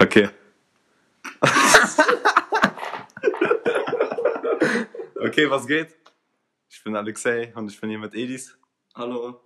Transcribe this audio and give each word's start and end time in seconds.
Okay. 0.00 0.28
okay, 5.20 5.50
was 5.50 5.66
geht? 5.66 5.96
Ich 6.68 6.84
bin 6.84 6.94
Alexei 6.94 7.52
und 7.56 7.68
ich 7.68 7.80
bin 7.80 7.90
hier 7.90 7.98
mit 7.98 8.14
Edis. 8.14 8.56
Hallo. 8.94 9.40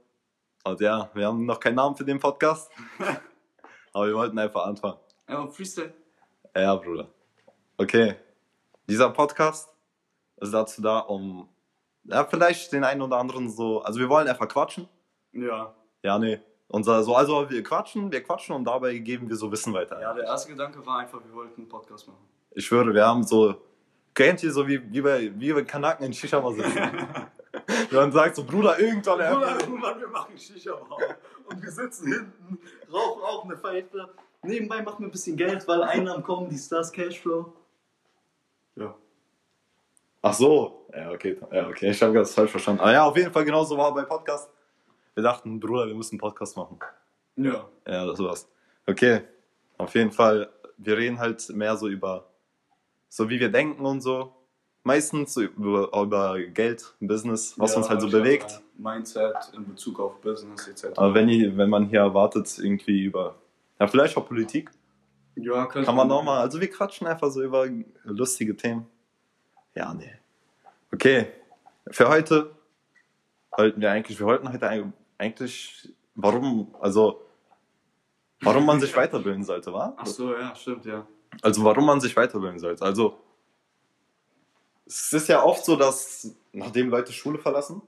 Und 0.64 0.78
ja, 0.82 1.10
wir 1.14 1.26
haben 1.26 1.46
noch 1.46 1.58
keinen 1.58 1.76
Namen 1.76 1.96
für 1.96 2.04
den 2.04 2.20
Podcast. 2.20 2.70
Aber 3.94 4.06
wir 4.06 4.14
wollten 4.14 4.38
einfach 4.38 4.66
anfangen. 4.66 4.98
Ja, 5.26 5.46
Freestyle. 5.48 5.94
Ja, 6.54 6.74
Bruder. 6.76 7.08
Okay. 7.78 8.16
Dieser 8.86 9.08
Podcast 9.08 9.74
ist 10.36 10.52
dazu 10.52 10.82
da, 10.82 10.98
um 10.98 11.48
ja, 12.04 12.26
vielleicht 12.26 12.72
den 12.72 12.84
einen 12.84 13.00
oder 13.00 13.16
anderen 13.16 13.48
so. 13.48 13.80
Also 13.80 13.98
wir 14.00 14.10
wollen 14.10 14.28
einfach 14.28 14.48
quatschen. 14.48 14.86
Ja. 15.32 15.74
Ja, 16.02 16.18
nee. 16.18 16.40
Unser, 16.72 17.02
so, 17.02 17.14
also 17.14 17.50
wir 17.50 17.62
quatschen, 17.62 18.10
wir 18.10 18.22
quatschen 18.22 18.54
und 18.56 18.64
dabei 18.64 18.96
geben 18.96 19.28
wir 19.28 19.36
so 19.36 19.52
Wissen 19.52 19.74
weiter. 19.74 20.00
Ja, 20.00 20.14
der 20.14 20.24
erste 20.24 20.50
Gedanke 20.50 20.84
war 20.86 21.00
einfach, 21.00 21.20
wir 21.22 21.34
wollten 21.34 21.60
einen 21.60 21.68
Podcast 21.68 22.08
machen. 22.08 22.24
Ich 22.52 22.64
schwöre, 22.64 22.94
wir 22.94 23.06
haben 23.06 23.22
so, 23.24 23.56
kennt 24.14 24.42
ihr 24.42 24.50
so 24.50 24.66
wie, 24.66 24.80
wie, 24.90 25.02
bei, 25.02 25.30
wie 25.38 25.52
bei 25.52 25.64
Kanaken 25.64 26.06
in 26.06 26.14
Shisha 26.14 26.40
sitzen. 26.50 26.74
Wenn 27.90 27.98
man 27.98 28.12
sagt 28.12 28.36
so, 28.36 28.44
Bruder, 28.44 28.80
irgendwann, 28.80 29.18
Bruder, 29.18 29.60
irgendwann, 29.60 30.00
wir 30.00 30.08
machen 30.08 30.38
Shisha 30.38 30.72
und 30.72 31.62
wir 31.62 31.70
sitzen 31.70 32.10
hinten, 32.10 32.58
rauchen 32.90 33.22
auch 33.22 33.44
eine 33.44 33.58
Pfeife. 33.58 34.08
Nebenbei 34.42 34.80
machen 34.80 35.00
wir 35.00 35.08
ein 35.08 35.10
bisschen 35.10 35.36
Geld, 35.36 35.68
weil 35.68 35.82
Einnahmen 35.82 36.22
kommen, 36.22 36.48
die 36.48 36.56
Stars 36.56 36.90
Cashflow. 36.90 37.52
Ja. 38.76 38.94
Ach 40.22 40.32
so, 40.32 40.86
ja, 40.96 41.10
okay, 41.10 41.36
ja, 41.52 41.68
okay, 41.68 41.90
ich 41.90 42.02
habe 42.02 42.14
das 42.14 42.34
falsch 42.34 42.50
verstanden. 42.50 42.80
Aber 42.80 42.92
ja, 42.92 43.04
auf 43.04 43.16
jeden 43.18 43.30
Fall 43.30 43.44
genauso 43.44 43.76
war 43.76 43.92
beim 43.92 44.08
Podcast. 44.08 44.48
Wir 45.14 45.22
dachten, 45.22 45.60
Bruder, 45.60 45.86
wir 45.86 45.94
müssen 45.94 46.14
einen 46.14 46.20
Podcast 46.20 46.56
machen. 46.56 46.78
Ja. 47.36 47.68
Ja, 47.86 48.06
das 48.06 48.18
war's. 48.18 48.48
Okay, 48.86 49.22
auf 49.78 49.94
jeden 49.94 50.10
Fall, 50.10 50.48
wir 50.78 50.96
reden 50.96 51.18
halt 51.18 51.48
mehr 51.50 51.76
so 51.76 51.88
über, 51.88 52.26
so 53.08 53.28
wie 53.28 53.38
wir 53.38 53.50
denken 53.50 53.84
und 53.84 54.00
so. 54.00 54.34
Meistens 54.84 55.34
so 55.34 55.42
über, 55.42 55.90
über 55.94 56.40
Geld, 56.40 56.94
Business, 56.98 57.54
was 57.56 57.72
ja, 57.72 57.78
uns 57.78 57.88
halt 57.88 58.00
so 58.00 58.10
bewegt. 58.10 58.60
Mindset 58.76 59.52
in 59.54 59.68
Bezug 59.68 60.00
auf 60.00 60.20
Business 60.20 60.66
etc. 60.66 60.98
Aber 60.98 61.14
wenn, 61.14 61.28
ihr, 61.28 61.56
wenn 61.56 61.70
man 61.70 61.86
hier 61.86 62.00
erwartet, 62.00 62.58
irgendwie 62.58 63.04
über, 63.04 63.36
ja, 63.78 63.86
vielleicht 63.86 64.16
auch 64.16 64.26
Politik, 64.26 64.70
ja, 65.36 65.66
kann 65.66 65.94
man 65.94 66.08
nochmal, 66.08 66.40
also 66.40 66.60
wir 66.60 66.68
quatschen 66.68 67.06
einfach 67.06 67.30
so 67.30 67.42
über 67.42 67.66
lustige 68.04 68.56
Themen. 68.56 68.86
Ja, 69.74 69.94
nee. 69.94 70.12
Okay, 70.92 71.28
für 71.88 72.08
heute 72.08 72.50
wollten 73.56 73.80
wir 73.80 73.90
eigentlich, 73.90 74.18
wir 74.18 74.26
wollten 74.26 74.52
heute 74.52 74.68
eigentlich, 75.18 75.88
warum, 76.14 76.74
also, 76.80 77.22
warum 78.40 78.66
man 78.66 78.80
sich 78.80 78.94
weiterbilden 78.96 79.44
sollte, 79.44 79.72
wa? 79.72 79.94
Ach 79.96 80.06
so, 80.06 80.36
ja, 80.36 80.54
stimmt, 80.54 80.84
ja. 80.86 81.06
Also, 81.40 81.64
warum 81.64 81.86
man 81.86 82.00
sich 82.00 82.16
weiterbilden 82.16 82.58
sollte. 82.58 82.84
Also, 82.84 83.18
es 84.86 85.12
ist 85.12 85.28
ja 85.28 85.42
oft 85.42 85.64
so, 85.64 85.76
dass, 85.76 86.34
nachdem 86.52 86.90
Leute 86.90 87.12
Schule 87.12 87.38
verlassen, 87.38 87.82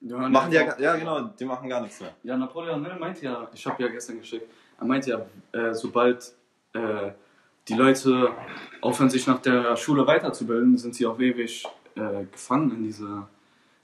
Ja, 0.00 0.16
machen 0.16 0.50
die 0.50 0.56
ja, 0.56 0.78
ja, 0.78 0.96
genau, 0.96 1.20
die 1.22 1.44
machen 1.44 1.68
gar 1.68 1.80
nichts 1.80 2.00
mehr. 2.00 2.14
Ja, 2.22 2.36
Napoleon 2.36 2.84
Hill 2.84 2.98
meinte 2.98 3.24
ja, 3.24 3.48
ich 3.52 3.66
habe 3.66 3.82
ja 3.82 3.88
gestern 3.88 4.18
geschickt, 4.18 4.50
er 4.78 4.86
meinte 4.86 5.10
ja, 5.10 5.26
äh, 5.52 5.74
sobald 5.74 6.34
äh, 6.72 7.12
die 7.68 7.74
Leute 7.74 8.32
aufhören, 8.80 9.10
sich 9.10 9.26
nach 9.26 9.40
der 9.40 9.76
Schule 9.76 10.06
weiterzubilden, 10.06 10.78
sind 10.78 10.94
sie 10.94 11.06
auf 11.06 11.20
ewig 11.20 11.64
äh, 11.94 12.24
gefangen 12.24 12.70
in 12.72 12.82
dieser, 12.84 13.28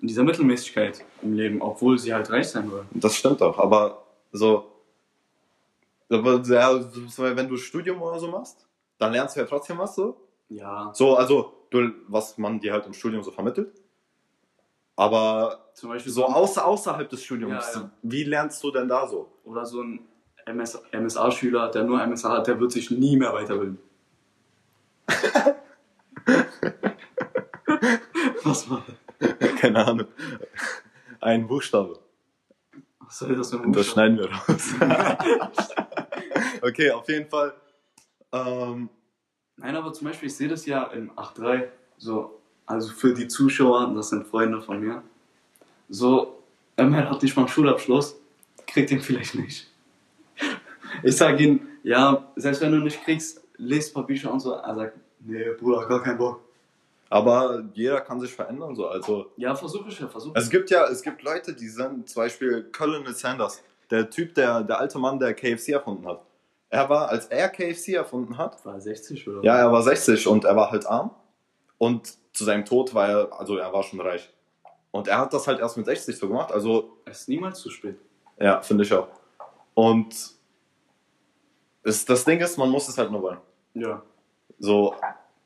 in 0.04 0.08
dieser 0.08 0.22
Mittelmäßigkeit 0.22 1.02
im 1.22 1.32
Leben, 1.32 1.62
obwohl 1.62 1.98
sie 1.98 2.12
halt 2.12 2.30
reich 2.30 2.50
sein 2.50 2.70
wollen. 2.70 2.86
Das 2.92 3.16
stimmt 3.16 3.40
auch, 3.40 3.58
aber 3.58 4.04
so, 4.32 4.70
aber 6.10 6.42
ja, 6.42 6.78
so, 6.78 7.22
wenn 7.22 7.48
du 7.48 7.56
Studium 7.56 8.02
oder 8.02 8.18
so 8.18 8.28
machst, 8.28 8.66
dann 8.98 9.12
lernst 9.12 9.34
du 9.34 9.40
ja 9.40 9.46
trotzdem 9.46 9.78
was 9.78 9.94
so. 9.94 10.20
Ja, 10.50 10.90
So, 10.92 11.16
also, 11.16 11.54
du, 11.70 11.90
was 12.08 12.36
man 12.36 12.60
dir 12.60 12.74
halt 12.74 12.84
im 12.84 12.92
Studium 12.92 13.22
so 13.22 13.30
vermittelt. 13.30 13.72
Aber 14.94 15.70
zum 15.72 15.88
Beispiel 15.88 16.12
so 16.12 16.26
außer, 16.26 16.66
außerhalb 16.66 17.08
des 17.08 17.24
Studiums, 17.24 17.64
Ja, 17.74 17.80
ja. 17.80 17.90
wie 18.02 18.24
lernst 18.24 18.62
du 18.62 18.70
denn 18.72 18.86
da 18.86 19.08
so? 19.08 19.32
Oder 19.44 19.64
so 19.64 19.80
ein 19.82 20.00
MS, 20.44 20.82
MSA-Schüler, 20.92 21.70
der 21.70 21.84
nur 21.84 22.06
MSA 22.06 22.28
hat, 22.30 22.46
der 22.46 22.60
wird 22.60 22.72
sich 22.72 22.90
nie 22.90 23.16
mehr 23.16 23.32
weiterbilden. 23.32 23.78
Was 28.44 28.68
war 28.68 28.82
Keine 29.60 29.86
Ahnung. 29.86 30.06
Ein 31.20 31.46
Buchstabe. 31.46 31.98
Was 33.00 33.18
soll 33.18 33.36
das 33.36 33.50
denn? 33.50 33.60
Und 33.60 33.76
das 33.76 33.86
schneiden 33.86 34.18
wir 34.18 34.30
raus. 34.30 34.74
okay, 36.62 36.90
auf 36.90 37.08
jeden 37.08 37.28
Fall. 37.28 37.54
Ähm, 38.32 38.88
Nein, 39.56 39.76
aber 39.76 39.92
zum 39.92 40.08
Beispiel, 40.08 40.28
ich 40.28 40.36
sehe 40.36 40.48
das 40.48 40.66
ja 40.66 40.84
in 40.84 41.10
8.3, 41.12 41.68
so, 41.96 42.40
also 42.66 42.92
für 42.92 43.14
die 43.14 43.28
Zuschauer, 43.28 43.92
das 43.94 44.08
sind 44.08 44.26
Freunde 44.26 44.60
von 44.60 44.80
mir, 44.80 45.02
so, 45.88 46.42
ML 46.76 47.08
hat 47.08 47.22
nicht 47.22 47.36
mal 47.36 47.42
einen 47.42 47.48
Schulabschluss, 47.48 48.16
kriegt 48.66 48.90
den 48.90 49.00
vielleicht 49.00 49.34
nicht. 49.34 49.70
Ich 51.02 51.16
sage 51.16 51.42
ihm, 51.42 51.60
ja, 51.82 52.32
selbst 52.36 52.60
wenn 52.60 52.70
du 52.70 52.78
nicht 52.78 53.02
kriegst, 53.02 53.42
lest 53.56 53.90
ein 53.90 53.94
paar 53.94 54.06
Bücher 54.06 54.32
und 54.32 54.38
so. 54.38 54.52
Er 54.52 54.74
sagt, 54.76 54.96
nee, 55.18 55.44
Bruder, 55.58 55.88
gar 55.88 56.00
keinen 56.00 56.18
Bock. 56.18 56.43
Aber 57.10 57.64
jeder 57.74 58.00
kann 58.00 58.20
sich 58.20 58.32
verändern 58.34 58.74
so. 58.74 58.86
Also 58.88 59.26
Ja, 59.36 59.54
versuche 59.54 59.88
ich 59.88 59.98
ja, 60.00 60.08
versuche 60.08 60.36
es 60.38 60.50
gibt 60.50 60.70
ja, 60.70 60.86
es 60.88 61.02
gibt 61.02 61.22
Leute, 61.22 61.52
die 61.54 61.68
sind 61.68 62.08
zum 62.08 62.22
Beispiel 62.22 62.64
Colonel 62.76 63.14
Sanders, 63.14 63.62
der 63.90 64.08
Typ, 64.10 64.34
der, 64.34 64.62
der 64.62 64.78
alte 64.80 64.98
Mann, 64.98 65.18
der 65.18 65.34
KFC 65.34 65.70
erfunden 65.70 66.06
hat. 66.06 66.22
Er 66.70 66.88
war, 66.88 67.08
als 67.08 67.26
er 67.26 67.48
KFC 67.50 67.90
erfunden 67.94 68.36
hat, 68.36 68.64
War 68.66 68.80
60 68.80 69.28
oder? 69.28 69.44
Ja, 69.44 69.58
er 69.58 69.70
war 69.70 69.82
60 69.82 70.26
und 70.26 70.44
er 70.44 70.56
war 70.56 70.70
halt 70.70 70.86
arm. 70.86 71.10
Und 71.78 72.14
zu 72.32 72.44
seinem 72.44 72.64
Tod 72.64 72.94
war 72.94 73.08
er, 73.08 73.38
also 73.38 73.56
er 73.58 73.72
war 73.72 73.82
schon 73.84 74.00
reich. 74.00 74.32
Und 74.90 75.06
er 75.06 75.18
hat 75.18 75.32
das 75.32 75.46
halt 75.46 75.60
erst 75.60 75.76
mit 75.76 75.86
60 75.86 76.16
so 76.16 76.26
gemacht. 76.28 76.50
Also, 76.52 76.96
Es 77.04 77.20
ist 77.22 77.28
niemals 77.28 77.60
zu 77.60 77.70
spät. 77.70 77.96
ja, 78.38 78.60
finde 78.62 78.82
ich 78.84 78.92
auch. 78.92 79.08
Und 79.74 80.14
es, 81.82 82.04
das 82.04 82.24
Ding 82.24 82.40
ist, 82.40 82.56
man 82.56 82.70
muss 82.70 82.88
es 82.88 82.96
halt 82.98 83.10
nur 83.10 83.22
wollen. 83.22 83.38
Ja. 83.74 84.02
So, 84.58 84.94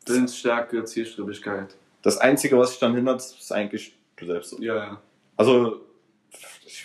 Willensstärke, 0.09 0.85
Zielstrebigkeit. 0.85 1.77
das 2.03 2.19
Einzige, 2.19 2.59
was 2.59 2.71
sich 2.71 2.79
dann 2.79 2.95
hindert, 2.95 3.21
ist 3.21 3.53
eigentlich 3.53 3.97
du 4.17 4.27
selbst. 4.27 4.59
Ja, 4.59 4.77
ja. 4.77 5.03
Also, 5.37 5.81
ich 6.65 6.85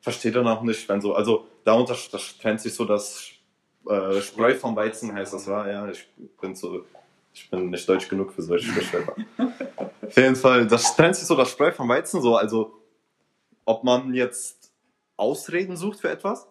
verstehe 0.00 0.32
dann 0.32 0.46
auch 0.48 0.62
nicht, 0.62 0.88
wenn 0.88 1.00
so, 1.00 1.14
also 1.14 1.46
darunter 1.64 1.96
das 2.10 2.38
trennt 2.38 2.60
sich 2.60 2.74
so 2.74 2.84
das 2.84 3.30
äh, 3.88 4.20
Spreu 4.20 4.54
vom 4.54 4.74
Weizen, 4.76 5.14
heißt 5.14 5.34
das, 5.34 5.46
war? 5.46 5.70
Ja, 5.70 5.88
ich 5.88 6.06
bin 6.40 6.54
so, 6.54 6.84
ich 7.32 7.48
bin 7.50 7.70
nicht 7.70 7.88
deutsch 7.88 8.08
genug 8.08 8.32
für 8.32 8.42
solche 8.42 8.66
Sprichwörter. 8.66 9.14
Auf 10.06 10.16
jeden 10.16 10.36
Fall, 10.36 10.66
das 10.66 10.96
trennt 10.96 11.16
sich 11.16 11.26
so 11.26 11.36
das 11.36 11.50
Spreu 11.50 11.72
vom 11.72 11.88
Weizen, 11.88 12.20
so, 12.20 12.36
also, 12.36 12.72
ob 13.64 13.84
man 13.84 14.14
jetzt 14.14 14.72
Ausreden 15.16 15.76
sucht 15.76 16.00
für 16.00 16.10
etwas 16.10 16.48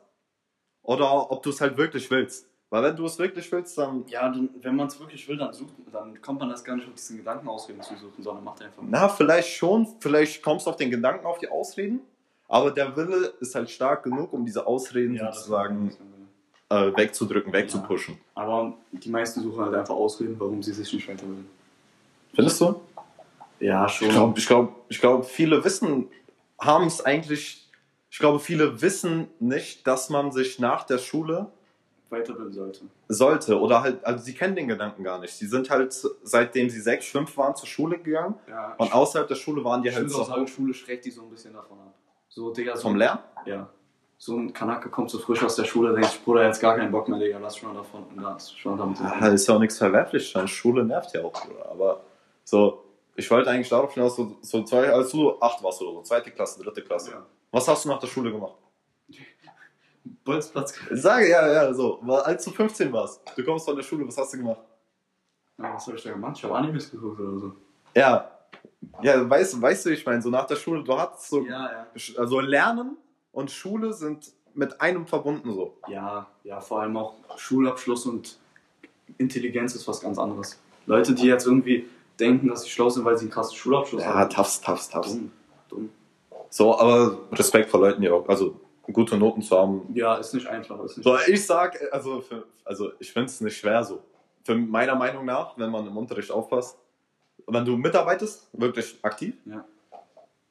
oder 0.83 1.31
ob 1.31 1.43
du 1.43 1.49
es 1.49 1.59
halt 1.59 1.77
wirklich 1.77 2.09
willst. 2.11 2.48
Weil 2.69 2.83
wenn 2.83 2.95
du 2.95 3.05
es 3.05 3.17
wirklich 3.17 3.51
willst, 3.51 3.77
dann, 3.77 4.05
Ja, 4.07 4.29
dann, 4.29 4.49
wenn 4.61 4.75
man 4.75 4.87
es 4.87 4.99
wirklich 4.99 5.27
will, 5.27 5.37
dann, 5.37 5.53
sucht, 5.53 5.73
dann 5.91 6.21
kommt 6.21 6.39
man 6.39 6.49
das 6.49 6.63
gar 6.63 6.75
nicht 6.75 6.87
auf 6.87 6.93
diesen 6.93 7.17
Gedanken 7.17 7.47
ausreden 7.47 7.81
zu 7.81 7.95
suchen, 7.95 8.21
sondern 8.21 8.43
macht 8.43 8.61
einfach. 8.61 8.83
na, 8.85 9.09
vielleicht 9.09 9.49
schon, 9.49 9.87
vielleicht 9.99 10.43
kommst 10.43 10.65
du 10.67 10.69
auf 10.69 10.75
den 10.75 10.91
Gedanken 10.91 11.25
auf 11.25 11.39
die 11.39 11.49
Ausreden, 11.49 12.01
aber 12.47 12.71
der 12.71 12.95
Wille 12.95 13.33
ist 13.39 13.55
halt 13.55 13.69
stark 13.69 14.03
genug, 14.03 14.33
um 14.33 14.45
diese 14.45 14.67
Ausreden 14.67 15.15
Ja, 15.15 15.31
sozusagen 15.31 15.95
äh, 16.69 16.91
wegzudrücken, 16.95 17.51
wegzupushen. 17.51 18.17
Aber 18.35 18.73
die 18.91 19.09
meisten 19.09 19.41
suchen 19.41 19.65
halt 19.65 19.73
einfach 19.73 19.95
Ausreden, 19.95 20.35
warum 20.37 20.61
sie 20.61 20.73
sich 20.73 20.93
nicht 20.93 21.07
weiterbilden. 21.07 21.47
Findest 22.35 22.61
du? 22.61 22.79
Ja, 23.59 23.89
schon. 23.89 24.07
Ich 24.09 24.13
glaube, 24.13 24.39
ich 24.39 24.47
glaub, 24.47 24.85
ich 24.89 24.99
glaub, 24.99 25.25
viele 25.25 25.63
wissen, 25.63 26.07
haben 26.59 26.85
es 26.85 27.03
eigentlich, 27.03 27.67
ich 28.11 28.19
glaube, 28.19 28.39
viele 28.39 28.81
wissen 28.81 29.27
nicht, 29.39 29.87
dass 29.87 30.09
man 30.09 30.31
sich 30.31 30.59
nach 30.59 30.83
der 30.83 30.99
Schule 30.99 31.47
weiterbilden 32.11 32.53
sollte. 32.53 32.81
sollte 33.07 33.59
oder 33.59 33.81
halt, 33.81 34.03
also 34.05 34.23
sie 34.23 34.33
kennen 34.33 34.55
den 34.55 34.67
Gedanken 34.67 35.03
gar 35.03 35.19
nicht. 35.19 35.33
Sie 35.33 35.47
sind 35.47 35.69
halt, 35.69 35.93
seitdem 36.23 36.69
sie 36.69 36.81
sechs, 36.81 37.07
fünf 37.07 37.35
waren, 37.37 37.55
zur 37.55 37.67
Schule 37.67 37.99
gegangen 37.99 38.35
Ja, 38.47 38.75
und 38.77 38.93
außerhalb 38.93 39.27
der 39.27 39.35
Schule 39.35 39.63
waren 39.63 39.81
die 39.81 39.89
ich 39.89 39.95
halt 39.95 40.09
so 40.09 40.23
der 40.23 40.47
Schule 40.47 40.73
schreckt 40.73 41.05
die 41.05 41.11
so 41.11 41.23
ein 41.23 41.29
bisschen 41.29 41.53
davon 41.53 41.79
ab. 41.79 41.93
So, 42.29 42.51
Digga, 42.51 42.75
so 42.75 42.83
vom 42.83 42.95
Lernen. 42.95 43.21
Ja. 43.45 43.69
So 44.17 44.35
ein 44.35 44.51
Kanake 44.51 44.89
kommt 44.89 45.09
so 45.09 45.17
frisch 45.17 45.43
aus 45.43 45.55
der 45.55 45.63
Schule, 45.63 45.93
denkt 45.93 46.09
sich, 46.09 46.23
Bruder, 46.23 46.45
jetzt 46.45 46.59
gar 46.59 46.75
keinen 46.75 46.91
Bock 46.91 47.07
mehr, 47.07 47.19
Digga, 47.19 47.37
lass 47.39 47.57
schon 47.57 47.73
davon 47.73 48.03
und 48.03 48.21
lass 48.21 48.51
schon 48.53 48.77
damit. 48.77 48.99
Ja, 48.99 49.27
ist 49.27 49.47
ja 49.47 49.55
auch 49.55 49.59
nichts 49.59 49.77
verwerflich, 49.77 50.35
Schule 50.45 50.83
nervt 50.83 51.13
ja 51.13 51.23
auch, 51.23 51.31
Bruder. 51.31 51.69
Aber 51.71 52.01
so, 52.43 52.83
ich 53.15 53.29
wollte 53.31 53.49
eigentlich 53.49 53.69
darauf 53.69 53.93
hinaus, 53.93 54.15
so, 54.15 54.37
so 54.41 54.63
zwei, 54.63 54.91
als 54.91 55.11
du 55.11 55.39
acht 55.39 55.63
warst 55.63 55.81
oder 55.81 55.93
so, 55.93 56.01
zweite 56.01 56.31
Klasse, 56.31 56.61
dritte 56.61 56.81
Klasse. 56.81 57.11
Ja. 57.11 57.25
Was 57.51 57.67
hast 57.67 57.85
du 57.85 57.89
nach 57.89 57.99
der 57.99 58.07
Schule 58.07 58.31
gemacht? 58.31 58.55
Bolzplatz. 60.23 60.73
Sage, 60.91 61.29
ja, 61.29 61.51
ja, 61.51 61.73
so. 61.73 61.99
Als 62.01 62.45
du 62.45 62.51
15 62.51 62.91
warst, 62.93 63.21
du 63.35 63.43
kommst 63.43 63.65
von 63.65 63.75
der 63.75 63.83
Schule, 63.83 64.07
was 64.07 64.17
hast 64.17 64.33
du 64.33 64.37
gemacht? 64.37 64.59
Ja, 65.57 65.73
was 65.73 65.87
hab 65.87 65.95
ich 65.95 66.03
da 66.03 66.11
gemacht? 66.11 66.37
Ich 66.37 66.43
hab 66.43 66.51
Animes 66.51 66.91
geguckt 66.91 67.19
oder 67.19 67.39
so. 67.39 67.51
Ja. 67.95 68.31
Ja, 69.01 69.29
weißt, 69.29 69.61
weißt 69.61 69.85
du, 69.85 69.89
ich 69.91 70.05
meine, 70.05 70.21
so 70.21 70.29
nach 70.29 70.45
der 70.45 70.55
Schule, 70.55 70.83
du 70.83 70.97
hattest 70.97 71.29
so, 71.29 71.41
Ja, 71.45 71.69
ja. 71.71 71.87
also 72.17 72.39
Lernen 72.39 72.97
und 73.31 73.51
Schule 73.51 73.93
sind 73.93 74.31
mit 74.53 74.79
einem 74.81 75.05
verbunden 75.05 75.53
so. 75.53 75.77
Ja, 75.87 76.27
ja, 76.43 76.59
vor 76.61 76.81
allem 76.81 76.95
auch 76.97 77.15
Schulabschluss 77.37 78.05
und 78.05 78.37
Intelligenz 79.17 79.75
ist 79.75 79.87
was 79.87 79.99
ganz 80.01 80.17
anderes. 80.17 80.59
Leute, 80.85 81.13
die 81.13 81.27
jetzt 81.27 81.45
irgendwie 81.45 81.87
denken, 82.19 82.47
dass 82.47 82.63
sie 82.63 82.69
schlau 82.69 82.89
sind, 82.89 83.05
weil 83.05 83.17
sie 83.17 83.25
einen 83.25 83.31
krassen 83.31 83.55
Schulabschluss 83.55 84.01
Ja, 84.01 84.13
haben. 84.13 84.29
tough, 84.29 84.61
tough, 84.61 84.89
tough. 84.89 85.05
Dumm, 85.05 85.31
dumm. 85.69 85.89
So, 86.49 86.77
aber 86.79 87.17
Respekt 87.33 87.69
vor 87.69 87.81
Leuten, 87.81 88.01
die 88.01 88.09
auch, 88.09 88.27
also 88.27 88.59
gute 88.93 89.17
Noten 89.17 89.41
zu 89.41 89.57
haben. 89.57 89.89
Ja, 89.93 90.15
ist 90.15 90.33
nicht 90.33 90.47
einfach. 90.47 90.79
Ist 90.83 90.97
nicht 90.97 91.03
So, 91.03 91.17
ich 91.27 91.45
sag, 91.45 91.79
also, 91.93 92.21
für, 92.21 92.45
also 92.65 92.91
ich 92.99 93.11
finde 93.11 93.27
es 93.27 93.41
nicht 93.41 93.57
schwer 93.57 93.83
so. 93.83 94.01
Für 94.43 94.55
meiner 94.55 94.95
Meinung 94.95 95.25
nach, 95.25 95.57
wenn 95.57 95.69
man 95.69 95.85
im 95.87 95.95
Unterricht 95.97 96.31
aufpasst, 96.31 96.77
wenn 97.47 97.65
du 97.65 97.77
mitarbeitest, 97.77 98.47
wirklich 98.53 98.97
aktiv 99.01 99.35
Ja. 99.45 99.65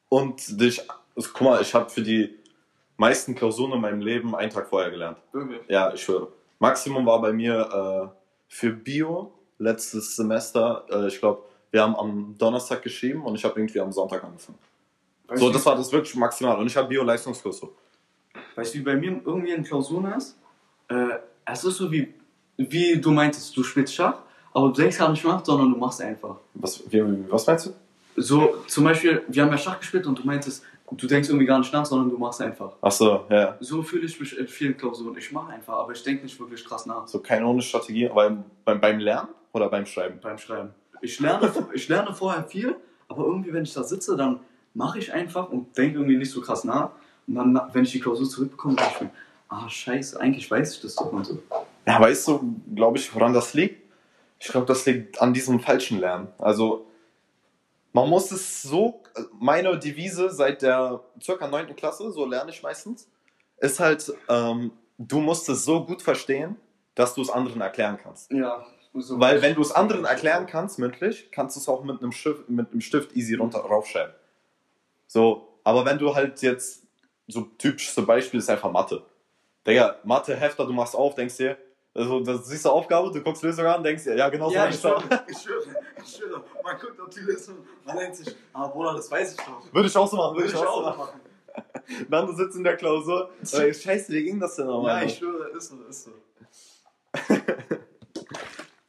und 0.09 0.61
dich, 0.61 0.83
also, 1.17 1.31
guck 1.33 1.43
mal, 1.43 1.63
ich 1.63 1.75
habe 1.75 1.89
für 1.91 2.03
die 2.03 2.35
meisten 2.97 3.35
Klausuren 3.35 3.73
in 3.73 3.81
meinem 3.81 4.01
Leben 4.01 4.35
einen 4.35 4.51
Tag 4.51 4.69
vorher 4.69 4.91
gelernt. 4.91 5.19
Wirklich? 5.33 5.61
Ja, 5.69 5.93
ich 5.93 6.03
schwöre. 6.03 6.29
Maximum 6.59 7.07
war 7.07 7.21
bei 7.21 7.33
mir 7.33 8.11
äh, 8.13 8.17
für 8.49 8.71
Bio 8.73 9.33
letztes 9.59 10.17
Semester, 10.17 10.85
äh, 10.91 11.07
ich 11.07 11.19
glaube, 11.19 11.43
wir 11.71 11.83
haben 11.83 11.95
am 11.97 12.35
Donnerstag 12.39 12.83
geschrieben 12.83 13.25
und 13.25 13.35
ich 13.35 13.45
habe 13.45 13.61
irgendwie 13.61 13.81
am 13.81 13.93
Sonntag 13.93 14.25
angefangen. 14.25 14.59
Weißt 15.29 15.41
So, 15.41 15.51
das 15.51 15.65
war 15.67 15.77
das 15.77 15.93
wirklich 15.93 16.15
maximal. 16.17 16.57
Und 16.59 16.67
ich 16.67 16.77
habe 16.77 16.89
Bio-Leistungskurs 16.89 17.59
so. 17.59 17.75
Weißt 18.59 18.75
du, 18.75 18.79
wie 18.81 18.83
bei 18.83 18.97
mir 18.97 19.21
irgendwie 19.25 19.53
in 19.53 19.63
Klausuren 19.63 20.15
ist? 20.15 20.37
Äh, 20.89 21.11
es 21.47 21.63
ist 21.63 21.77
so 21.77 21.93
wie, 21.93 22.13
wie 22.57 23.01
du 23.01 23.13
meintest, 23.13 23.57
du 23.57 23.63
spielst 23.63 23.95
Schach, 23.95 24.19
aber 24.53 24.67
du 24.67 24.73
denkst 24.73 24.99
gar 24.99 25.09
nicht 25.13 25.25
nach, 25.25 25.45
sondern 25.45 25.71
du 25.71 25.79
machst 25.79 26.03
einfach. 26.03 26.39
Was, 26.55 26.83
wie, 26.91 27.01
was 27.31 27.47
meinst 27.47 27.67
du? 27.67 27.71
So, 28.17 28.57
zum 28.67 28.83
Beispiel, 28.83 29.23
wir 29.29 29.45
haben 29.45 29.53
ja 29.53 29.59
Schach 29.59 29.79
gespielt 29.79 30.09
und 30.09 30.19
du 30.19 30.27
meintest, 30.27 30.65
du 30.91 31.07
denkst 31.07 31.29
irgendwie 31.29 31.47
gar 31.47 31.61
nicht 31.61 31.73
nach, 31.73 31.87
sondern 31.87 32.11
du 32.11 32.19
machst 32.19 32.43
einfach. 32.43 32.73
Ach 32.81 32.91
so, 32.91 33.27
ja. 33.31 33.57
So 33.61 33.85
fühle 33.85 34.07
ich 34.07 34.19
mich 34.19 34.37
in 34.37 34.49
vielen 34.49 34.77
Klausuren. 34.77 35.17
Ich 35.17 35.31
mache 35.31 35.53
einfach, 35.53 35.75
aber 35.75 35.93
ich 35.93 36.03
denke 36.03 36.25
nicht 36.25 36.41
wirklich 36.41 36.65
krass 36.65 36.85
nach 36.85 37.07
So 37.07 37.21
keine 37.21 37.47
ohne 37.47 37.63
Strategie, 37.63 38.11
aber 38.11 38.43
beim, 38.65 38.81
beim 38.81 38.99
Lernen 38.99 39.29
oder 39.53 39.69
beim 39.69 39.87
Schreiben? 39.87 40.19
beim 40.21 40.37
Schreiben. 40.37 40.71
Ich 41.01 41.21
lerne, 41.21 41.53
ich 41.75 41.87
lerne 41.89 42.13
vorher 42.13 42.43
viel, 42.43 42.75
aber 43.07 43.25
irgendwie, 43.25 43.53
wenn 43.53 43.63
ich 43.63 43.73
da 43.73 43.85
sitze, 43.85 44.17
dann 44.17 44.41
mache 44.75 44.99
ich 44.99 45.13
einfach 45.13 45.49
und 45.49 45.79
denke 45.79 45.99
irgendwie 45.99 46.17
nicht 46.17 46.33
so 46.33 46.41
krass 46.41 46.65
nach. 46.65 46.91
Und 47.29 47.35
dann, 47.35 47.61
wenn 47.73 47.85
ich 47.85 47.93
die 47.93 48.01
Klausur 48.01 48.29
zurückbekomme, 48.29 48.77
denke 48.77 48.93
ich 48.95 49.01
mir, 49.03 49.11
ah, 49.49 49.69
scheiße, 49.69 50.19
eigentlich 50.21 50.51
weiß 50.51 50.75
ich 50.75 50.81
das 50.81 50.95
doch 50.95 51.13
und 51.13 51.27
so. 51.27 51.43
Ja, 51.87 52.01
weißt 52.01 52.29
du, 52.29 52.55
glaube 52.75 52.99
ich, 52.99 53.15
woran 53.15 53.33
das 53.33 53.55
liegt? 53.55 53.83
Ich 54.41 54.49
glaube, 54.49 54.67
das 54.67 54.85
liegt 54.87 55.21
an 55.21 55.33
diesem 55.33 55.61
falschen 55.61 56.01
Lernen. 56.01 56.29
Also, 56.39 56.87
man 57.93 58.09
muss 58.09 58.31
es 58.31 58.63
so, 58.63 59.03
meine 59.41 59.79
Devise 59.79 60.31
seit 60.31 60.63
der 60.63 61.01
circa 61.21 61.49
9. 61.49 61.75
Klasse, 61.75 62.13
so 62.13 62.25
lerne 62.25 62.51
ich 62.51 62.63
meistens, 62.63 63.09
ist 63.59 63.81
halt, 63.81 64.13
ähm, 64.29 64.73
du 64.99 65.21
musst 65.21 65.49
es 65.49 65.65
so 65.65 65.85
gut 65.85 66.03
verstehen, 66.03 66.57
dass 66.95 67.15
du 67.15 67.23
es 67.23 67.31
anderen 67.31 67.61
erklären 67.61 67.99
kannst. 68.01 68.31
Ja, 68.31 68.65
so. 68.95 69.19
Weil 69.21 69.43
wenn 69.43 69.55
du 69.55 69.63
es 69.63 69.73
anderen 69.73 70.05
erklären 70.05 70.47
kannst, 70.47 70.79
mündlich, 70.79 71.31
kannst 71.31 71.57
du 71.57 71.61
es 71.61 71.69
auch 71.69 71.85
mit 71.85 72.03
einem 72.03 72.13
Stift, 72.13 72.49
mit 72.49 72.71
einem 72.73 72.81
Stift 72.81 73.15
easy 73.15 73.35
runter 73.35 73.61
raufschreiben. 73.61 74.15
So, 75.07 75.49
aber 75.65 75.85
wenn 75.85 75.99
du 75.99 76.15
halt 76.15 76.43
jetzt, 76.43 76.85
so 77.29 77.43
typischste 77.59 78.03
Beispiel 78.03 78.41
ist 78.41 78.51
einfach 78.51 78.71
Mathe. 78.71 79.03
Digga, 79.67 79.97
Mathe, 80.03 80.35
Hefter, 80.35 80.67
du 80.67 80.73
machst 80.73 80.97
auf, 80.97 81.15
denkst 81.15 81.37
dir, 81.37 81.57
also 81.95 82.21
das 82.21 82.47
siehst 82.47 82.65
du 82.65 82.71
Aufgabe, 82.71 83.11
du 83.13 83.21
guckst 83.23 83.43
Lösung 83.43 83.67
an, 83.67 83.83
denkst 83.83 84.05
dir, 84.05 84.17
ja 84.17 84.29
genau 84.29 84.49
so 84.49 84.55
Ja, 84.55 84.63
hab 84.63 84.71
ich 84.71 84.81
schwöre, 84.81 85.03
ich 85.29 85.39
schwöre, 85.39 85.65
ich 86.03 86.17
schwöre. 86.17 86.45
Man 86.63 86.79
guckt 86.79 87.01
auf 87.01 87.11
die 87.11 87.21
Lösung, 87.21 87.57
man 87.85 87.97
denkt 87.99 88.17
sich, 88.17 88.35
ah 88.53 88.67
Bruder, 88.69 88.95
das 88.95 89.11
weiß 89.11 89.33
ich 89.33 89.39
doch. 89.39 89.73
Würde 89.73 89.89
ich 89.89 89.97
auch 89.97 90.09
so 90.09 90.17
machen, 90.17 90.37
würde 90.37 90.49
Würde 90.49 90.59
ich 90.59 90.67
auch 90.67 90.77
so 90.77 90.83
machen. 90.83 90.99
machen. 90.99 91.21
Dann 92.11 92.27
du 92.27 92.33
sitzt 92.35 92.57
in 92.57 92.65
der 92.65 92.77
Klausur, 92.77 93.31
ey, 93.53 93.75
scheiße, 93.75 94.13
wie 94.13 94.25
ging 94.25 94.39
das 94.41 94.57
denn 94.57 94.67
nochmal? 94.67 95.01
Ja, 95.01 95.07
ich 95.07 95.17
schwöre, 95.17 95.49
ist 95.49 95.69
so, 95.69 95.77
ist 95.89 96.05
so. 96.05 96.11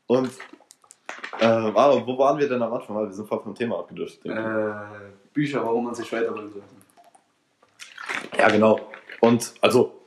Und, 0.08 0.32
äh, 1.40 1.46
aber 1.46 2.06
wo 2.06 2.18
waren 2.18 2.38
wir 2.38 2.48
denn 2.48 2.62
am 2.62 2.74
Anfang? 2.74 2.96
Weil 2.96 3.08
wir 3.08 3.14
sind 3.14 3.28
voll 3.28 3.42
vom 3.42 3.56
Thema 3.56 3.80
abgedriftet. 3.80 4.26
Äh, 4.26 4.74
Bücher, 5.34 5.64
warum 5.66 5.86
man 5.86 5.96
sich 5.96 6.12
weiterbilden 6.12 6.52
sollte. 6.52 6.68
Ja, 8.40 8.50
genau. 8.50 8.80
Und 9.22 9.54
also, 9.62 10.02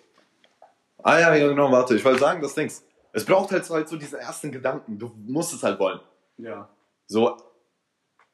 ah 1.02 1.18
ja, 1.18 1.34
ja, 1.34 1.48
genau, 1.48 1.70
warte, 1.70 1.94
ich 1.94 2.04
wollte 2.04 2.20
sagen, 2.20 2.40
das 2.40 2.54
Dings. 2.54 2.84
Es 3.12 3.26
braucht 3.26 3.50
halt 3.52 3.64
so, 3.64 3.74
halt 3.74 3.88
so 3.88 3.96
diese 3.96 4.18
ersten 4.18 4.50
Gedanken. 4.50 4.98
Du 4.98 5.12
musst 5.26 5.52
es 5.52 5.62
halt 5.62 5.78
wollen. 5.78 6.00
Ja. 6.38 6.70
So, 7.06 7.36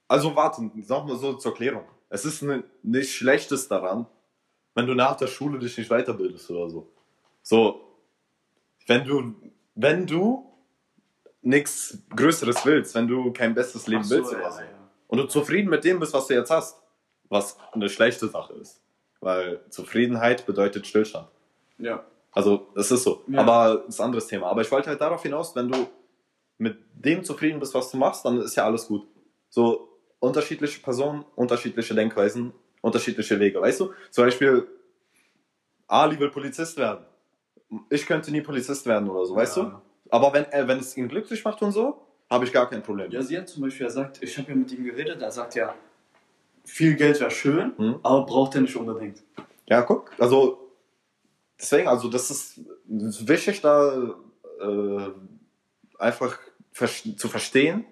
also 0.06 0.36
warte, 0.36 0.62
nochmal 0.62 1.16
so 1.16 1.34
zur 1.34 1.52
Klärung. 1.52 1.84
Es 2.08 2.24
ist 2.24 2.42
ne, 2.42 2.62
nichts 2.82 3.12
Schlechtes 3.12 3.66
daran, 3.66 4.06
wenn 4.74 4.86
du 4.86 4.94
nach 4.94 5.16
der 5.16 5.26
Schule 5.26 5.58
dich 5.58 5.76
nicht 5.76 5.90
weiterbildest 5.90 6.50
oder 6.50 6.70
so. 6.70 6.92
So, 7.42 7.80
wenn 8.86 9.04
du, 9.04 9.34
wenn 9.74 10.06
du 10.06 10.48
nichts 11.42 11.98
Größeres 12.14 12.64
willst, 12.64 12.94
wenn 12.94 13.08
du 13.08 13.32
kein 13.32 13.54
bestes 13.54 13.86
Leben 13.88 14.04
so, 14.04 14.16
willst 14.16 14.32
ja, 14.32 14.38
oder 14.38 14.52
so. 14.52 14.60
ja. 14.60 14.66
Und 15.08 15.18
du 15.18 15.24
zufrieden 15.24 15.68
mit 15.70 15.84
dem 15.84 15.98
bist, 15.98 16.14
was 16.14 16.26
du 16.28 16.34
jetzt 16.34 16.50
hast, 16.50 16.80
was 17.28 17.58
eine 17.72 17.88
schlechte 17.88 18.28
Sache 18.28 18.54
ist. 18.54 18.80
Weil 19.20 19.60
Zufriedenheit 19.70 20.46
bedeutet 20.46 20.86
Stillstand. 20.86 21.28
Ja. 21.78 22.04
Also, 22.32 22.68
es 22.76 22.90
ist 22.90 23.02
so. 23.02 23.22
Ja. 23.26 23.40
Aber 23.40 23.82
das 23.86 23.94
ist 23.94 24.00
ein 24.00 24.04
anderes 24.06 24.26
Thema. 24.26 24.46
Aber 24.48 24.60
ich 24.60 24.70
wollte 24.70 24.90
halt 24.90 25.00
darauf 25.00 25.22
hinaus, 25.22 25.56
wenn 25.56 25.68
du 25.70 25.86
mit 26.58 26.78
dem 26.94 27.24
zufrieden 27.24 27.58
bist, 27.60 27.74
was 27.74 27.90
du 27.90 27.96
machst, 27.96 28.24
dann 28.24 28.40
ist 28.40 28.54
ja 28.56 28.64
alles 28.64 28.86
gut. 28.86 29.06
So 29.48 29.88
unterschiedliche 30.20 30.80
Personen, 30.80 31.24
unterschiedliche 31.36 31.94
Denkweisen, 31.94 32.52
unterschiedliche 32.80 33.38
Wege. 33.40 33.60
Weißt 33.60 33.80
du? 33.80 33.92
Zum 34.10 34.24
Beispiel, 34.24 34.66
Ali 35.86 36.18
will 36.18 36.30
Polizist 36.30 36.76
werden. 36.76 37.04
Ich 37.90 38.06
könnte 38.06 38.30
nie 38.30 38.40
Polizist 38.40 38.86
werden 38.86 39.08
oder 39.08 39.26
so, 39.26 39.34
weißt 39.36 39.56
Ja. 39.58 39.62
du? 39.64 39.72
Aber 40.10 40.32
wenn, 40.32 40.44
er, 40.46 40.66
wenn 40.68 40.78
es 40.78 40.96
ihn 40.96 41.08
glücklich 41.08 41.44
macht 41.44 41.60
und 41.62 41.72
so, 41.72 42.00
habe 42.30 42.44
ich 42.44 42.52
gar 42.52 42.68
kein 42.68 42.82
Problem. 42.82 43.10
Ja, 43.10 43.22
sie 43.22 43.36
hat 43.38 43.48
zum 43.48 43.62
Beispiel 43.62 43.86
gesagt, 43.86 44.22
ich 44.22 44.36
habe 44.38 44.50
ja 44.50 44.56
mit 44.56 44.70
ihm 44.72 44.84
geredet, 44.84 45.20
er 45.22 45.30
sagt 45.30 45.54
ja, 45.54 45.74
viel 46.68 46.94
Geld 46.96 47.18
wäre 47.20 47.30
schön, 47.30 47.72
Hm? 47.76 48.00
aber 48.02 48.24
braucht 48.26 48.54
er 48.54 48.60
nicht 48.62 48.76
unbedingt. 48.76 49.22
Ja, 49.66 49.82
guck, 49.82 50.10
also 50.18 50.68
deswegen, 51.60 51.88
also 51.88 52.08
das 52.08 52.30
ist 52.30 52.60
wichtig, 52.88 53.60
da 53.60 54.14
äh, 54.60 55.10
einfach 55.98 56.38
zu 56.72 57.28
verstehen, 57.28 57.84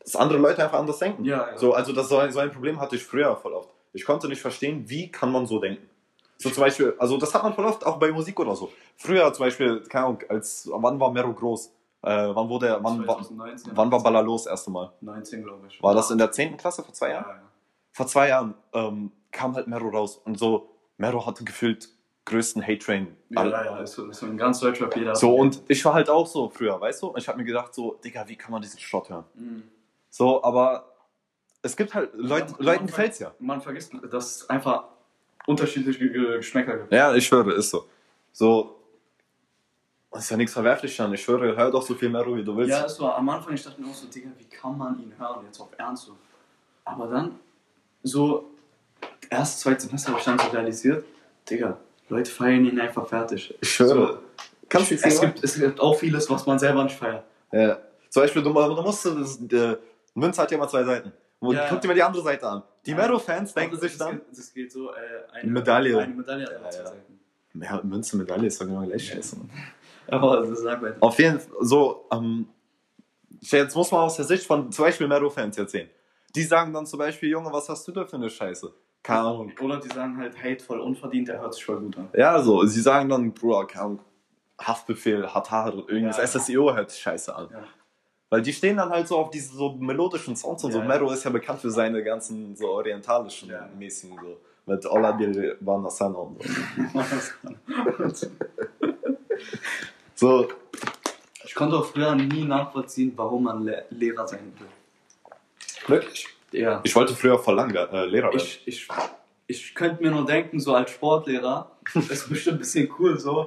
dass 0.00 0.16
andere 0.16 0.38
Leute 0.38 0.62
einfach 0.64 0.78
anders 0.78 0.98
denken. 0.98 1.24
Ja, 1.24 1.50
ja. 1.50 1.58
So, 1.58 1.74
also 1.74 1.92
das 1.92 2.08
so 2.08 2.16
ein, 2.18 2.32
so 2.32 2.38
ein 2.38 2.50
Problem 2.50 2.80
hatte 2.80 2.96
ich 2.96 3.04
früher 3.04 3.36
voll 3.36 3.52
oft. 3.52 3.68
Ich 3.92 4.04
konnte 4.04 4.28
nicht 4.28 4.40
verstehen, 4.40 4.84
wie 4.88 5.10
kann 5.10 5.30
man 5.32 5.46
so 5.46 5.58
denken. 5.58 5.86
So 6.38 6.50
zum 6.50 6.62
Beispiel, 6.62 6.94
also 6.98 7.16
das 7.18 7.34
hat 7.34 7.42
man 7.42 7.52
voll 7.52 7.64
oft 7.66 7.84
auch 7.84 7.98
bei 7.98 8.10
Musik 8.12 8.38
oder 8.40 8.54
so. 8.54 8.70
Früher 8.96 9.30
zum 9.32 9.44
Beispiel, 9.46 9.80
keine 9.82 10.06
Ahnung, 10.06 10.22
als 10.28 10.68
wann 10.72 10.98
war 11.00 11.10
Mero 11.12 11.32
groß? 11.34 11.66
Äh, 12.02 12.28
wann 12.32 12.48
wurde 12.48 12.78
wann, 12.80 13.06
war- 13.06 13.16
2019. 13.18 13.72
wann 13.74 13.90
war 13.90 14.02
Baller 14.02 14.24
das 14.24 14.46
erste 14.46 14.70
Mal? 14.70 14.92
19, 15.00 15.42
glaube 15.42 15.66
ich. 15.68 15.82
War 15.82 15.94
das 15.94 16.10
in 16.12 16.18
der 16.18 16.30
10. 16.30 16.56
Klasse 16.56 16.84
vor 16.84 16.94
zwei 16.94 17.08
ja, 17.08 17.14
Jahren? 17.14 17.26
ja. 17.28 17.42
Vor 17.98 18.06
zwei 18.06 18.28
Jahren 18.28 18.54
ähm, 18.72 19.10
kam 19.32 19.56
halt 19.56 19.66
Mero 19.66 19.88
raus 19.88 20.20
und 20.24 20.38
so, 20.38 20.70
Mero 20.98 21.26
hatte 21.26 21.42
gefühlt 21.42 21.88
größten 22.26 22.62
Hate-Train. 22.62 23.08
Ja, 23.30 23.44
ja, 23.46 23.64
ja, 23.64 23.78
ist 23.80 23.94
so, 23.94 24.06
ist 24.06 24.20
so 24.20 24.26
in 24.26 24.36
ganz 24.38 24.60
Deutschland 24.60 24.94
jeder. 24.94 25.16
So, 25.16 25.34
und 25.34 25.60
ich 25.66 25.84
war 25.84 25.94
halt 25.94 26.08
auch 26.08 26.26
so 26.28 26.48
früher, 26.48 26.80
weißt 26.80 27.02
du? 27.02 27.08
Und 27.08 27.18
ich 27.18 27.26
habe 27.26 27.38
mir 27.38 27.44
gedacht, 27.44 27.74
so, 27.74 27.94
Digga, 28.04 28.28
wie 28.28 28.36
kann 28.36 28.52
man 28.52 28.62
diesen 28.62 28.78
Schrott 28.78 29.10
hören? 29.10 29.24
Mhm. 29.34 29.64
So, 30.10 30.44
aber 30.44 30.92
es 31.62 31.76
gibt 31.76 31.92
halt, 31.92 32.10
Leut, 32.14 32.50
Man- 32.52 32.60
Leuten 32.60 32.86
gefällt's 32.86 33.18
ja. 33.18 33.34
Man 33.40 33.60
vergisst, 33.60 33.92
dass 34.12 34.36
es 34.36 34.48
einfach 34.50 34.84
unterschiedliche 35.46 36.08
Ge- 36.08 36.36
Geschmäcker 36.36 36.76
gibt. 36.78 36.92
Ja, 36.92 37.12
ich 37.16 37.26
schwöre, 37.26 37.52
ist 37.54 37.70
so. 37.70 37.84
So, 38.32 38.76
ist 40.12 40.30
ja 40.30 40.36
nichts 40.36 40.52
verwerflich 40.52 40.96
dann. 40.96 41.12
Ich 41.14 41.22
schwöre, 41.22 41.56
hör 41.56 41.70
doch 41.72 41.82
so 41.82 41.94
viel 41.96 42.10
Mero, 42.10 42.36
wie 42.36 42.44
du 42.44 42.56
willst. 42.56 42.70
Ja, 42.70 42.84
es 42.84 43.00
war 43.00 43.16
am 43.16 43.28
Anfang, 43.28 43.54
ich 43.54 43.64
dachte 43.64 43.80
mir 43.80 43.88
auch 43.90 43.94
so, 43.94 44.06
Digga, 44.06 44.30
wie 44.38 44.44
kann 44.44 44.78
man 44.78 45.00
ihn 45.02 45.12
hören, 45.18 45.44
jetzt 45.46 45.58
auf 45.60 45.70
Ernst 45.76 46.04
so. 46.04 46.16
Aber 46.84 47.08
dann, 47.08 47.40
so, 48.02 48.50
erst, 49.30 49.60
zweites 49.60 49.84
Semester 49.84 50.10
habe 50.10 50.18
ich 50.20 50.24
dann 50.24 50.38
so 50.38 50.48
realisiert, 50.48 51.04
Digga, 51.48 51.78
Leute 52.08 52.30
feiern 52.30 52.64
ihn 52.64 52.80
einfach 52.80 53.06
fertig. 53.06 53.54
ich 53.60 53.70
schwöre. 53.70 54.20
So, 54.70 54.78
es, 54.78 55.20
gibt, 55.20 55.42
es 55.44 55.54
gibt 55.58 55.80
auch 55.80 55.98
vieles, 55.98 56.28
was 56.28 56.44
man 56.46 56.58
selber 56.58 56.84
nicht 56.84 56.96
feiert. 56.96 57.24
Ja. 57.52 57.78
Zum 58.10 58.22
Beispiel, 58.22 58.42
du, 58.42 58.52
du 58.52 58.82
musst, 58.82 59.04
das, 59.06 59.40
äh, 59.50 59.76
Münze 60.14 60.42
hat 60.42 60.50
ja 60.50 60.56
immer 60.56 60.68
zwei 60.68 60.84
Seiten. 60.84 61.12
Und 61.40 61.54
Ja. 61.56 61.66
Guck 61.68 61.80
dir 61.80 61.88
mal 61.88 61.94
die 61.94 62.02
andere 62.02 62.22
Seite 62.22 62.46
an. 62.48 62.62
Die. 62.84 62.94
Mero-Fans 62.94 63.54
denken 63.54 63.78
sich 63.78 63.96
dann, 63.96 64.18
Geht, 64.18 64.38
das 64.38 64.52
geht 64.52 64.72
so, 64.72 64.90
äh, 64.90 64.94
eine 65.32 65.50
Medaille. 65.50 65.98
Eine 65.98 66.14
Medaille 66.14 66.44
hat 66.44 66.52
Ja, 66.64 66.70
zwei 66.70 66.78
ja. 66.82 66.86
Seiten. 66.86 67.18
ja, 67.62 67.80
Münze, 67.82 68.16
Medaille 68.16 68.46
ist 68.46 68.60
doch 68.60 68.66
genau 68.66 68.84
gleich 68.84 69.06
scheiße. 69.06 69.36
Aber 70.08 70.54
sag 70.56 70.82
weiter. 70.82 70.96
Auf 71.00 71.18
jeden 71.18 71.38
Fall, 71.38 71.56
so, 71.60 72.06
ähm, 72.12 72.48
jetzt 73.40 73.76
muss 73.76 73.90
man 73.90 74.00
aus 74.00 74.16
der 74.16 74.24
Sicht 74.24 74.44
von 74.46 74.72
zum 74.72 74.84
Beispiel 74.86 75.06
Mero-Fans 75.06 75.56
erzählen. 75.58 75.88
Die 76.34 76.42
sagen 76.42 76.72
dann 76.72 76.86
zum 76.86 76.98
Beispiel, 76.98 77.30
Junge, 77.30 77.52
was 77.52 77.68
hast 77.68 77.86
du 77.88 77.92
da 77.92 78.04
für 78.04 78.16
eine 78.16 78.28
Scheiße? 78.30 78.72
Keine 79.02 79.20
Ahnung. 79.20 79.52
Oder 79.60 79.78
die 79.78 79.88
sagen 79.88 80.16
halt, 80.18 80.36
hate 80.42 80.62
voll 80.62 80.80
unverdient, 80.80 81.28
der 81.28 81.40
hört 81.40 81.54
sich 81.54 81.64
voll 81.64 81.80
gut 81.80 81.96
an. 81.96 82.08
Ja, 82.14 82.42
so, 82.42 82.64
sie 82.64 82.80
sagen 82.80 83.08
dann, 83.08 83.32
Bruder, 83.32 83.66
keine 83.66 83.84
Ahnung, 83.84 83.98
Haftbefehl, 84.60 85.26
Hatar, 85.32 85.72
irgendwas 85.88 86.18
Ja. 86.18 86.26
SSIO 86.26 86.74
hört 86.74 86.90
sich 86.90 87.00
scheiße 87.00 87.34
an. 87.34 87.48
Ja. 87.50 87.64
Weil 88.30 88.42
die 88.42 88.52
stehen 88.52 88.76
dann 88.76 88.90
halt 88.90 89.08
so 89.08 89.16
auf 89.16 89.30
diese 89.30 89.54
so 89.56 89.72
melodischen 89.72 90.36
Sounds 90.36 90.62
und 90.64 90.72
so. 90.72 90.78
Ja, 90.78 90.84
ja. 90.84 90.88
Mero 90.88 91.10
ist 91.10 91.24
ja 91.24 91.30
bekannt 91.30 91.60
für 91.60 91.70
seine 91.70 92.02
ganzen 92.04 92.54
so 92.56 92.68
orientalischen 92.68 93.48
Ja. 93.48 93.68
mäßigen 93.78 94.18
so. 94.20 94.36
Mit 94.66 94.84
Ola 94.84 95.12
Bil 95.12 95.56
Banasana 95.60 96.18
und 96.18 96.42
so. 98.14 98.26
So, 100.14 100.48
konnte 101.58 101.76
auch 101.76 101.84
früher 101.86 102.14
nie 102.14 102.44
nachvollziehen, 102.44 103.12
warum 103.16 103.42
man 103.42 103.64
Le 103.64 103.84
Lehrer 103.90 104.26
sein 104.26 104.52
will. 104.58 104.68
Wirklich? 105.88 106.26
Ja. 106.52 106.80
Ich 106.84 106.94
wollte 106.96 107.14
früher 107.14 107.38
voll 107.38 107.54
lang 107.56 107.70
äh, 107.74 108.04
Lehrer 108.06 108.28
werden. 108.28 108.36
Ich, 108.36 108.62
ich, 108.66 108.88
ich 109.46 109.74
könnte 109.74 110.02
mir 110.02 110.10
nur 110.10 110.24
denken, 110.24 110.60
so 110.60 110.74
als 110.74 110.90
Sportlehrer, 110.90 111.70
ist 111.94 112.28
bestimmt 112.28 112.56
ein 112.56 112.58
bisschen 112.60 112.90
cool 112.98 113.18
so. 113.18 113.44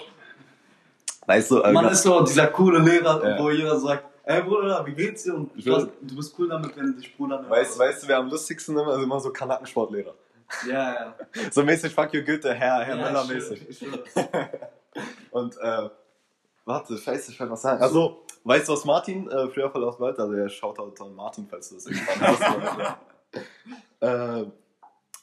Weißt 1.26 1.52
du, 1.52 1.62
äh, 1.62 1.72
Man 1.72 1.88
ist 1.90 2.04
so 2.04 2.24
dieser 2.24 2.48
coole 2.48 2.80
Lehrer, 2.80 3.24
Ja. 3.28 3.40
wo 3.40 3.50
jeder 3.52 3.80
sagt, 3.80 4.06
ey 4.24 4.42
Bruder, 4.42 4.86
wie 4.86 4.94
geht's 4.94 5.24
dir? 5.24 5.36
Und 5.36 5.52
Ich 5.56 5.66
du, 5.66 5.88
du 6.02 6.16
bist 6.16 6.36
cool 6.38 6.50
damit, 6.50 6.76
wenn 6.76 6.88
du 6.88 6.94
dich 7.00 7.16
Bruder 7.16 7.38
nennst. 7.38 7.50
weißt, 7.52 7.80
weißt 7.80 8.04
du, 8.04 8.08
wer 8.08 8.18
am 8.18 8.30
lustigsten 8.30 8.78
immer, 8.78 8.88
also 8.92 9.04
immer 9.04 9.20
so 9.20 9.32
Kanackensportlehrer. 9.32 10.14
Ja, 10.68 10.94
ja. 10.94 11.16
So 11.52 11.64
mäßig 11.64 11.94
Fuck 11.94 12.14
you 12.14 12.24
Goethe, 12.24 12.54
Herr, 12.54 12.84
Herr 12.84 12.98
ja, 12.98 13.04
Möller 13.04 13.24
ich 13.24 13.30
mäßig. 13.34 13.78
schwöre, 13.78 14.04
ich 14.04 14.14
schwöre. 14.18 14.50
Und, 15.32 15.58
äh, 15.58 15.90
warte, 16.66 16.98
scheiße, 16.98 17.32
ich 17.32 17.40
wollte 17.40 17.54
was 17.54 17.62
sagen. 17.62 17.82
Also, 17.82 18.24
weißt 18.44 18.68
du, 18.70 18.74
was 18.74 18.86
Martin 18.86 19.30
äh, 19.30 19.48
früher 19.50 19.70
verlaufen 19.70 20.00
wollte? 20.00 20.22
Also, 20.22 20.34
er 20.34 20.50
schaut 20.50 20.78
halt 20.80 21.00
an 21.02 21.14
Martin, 21.16 21.48
falls 21.50 21.70
du 21.70 21.76
das 21.76 21.86
irgendwann 21.88 22.22
hast. 22.22 22.98
äh, 24.02 24.46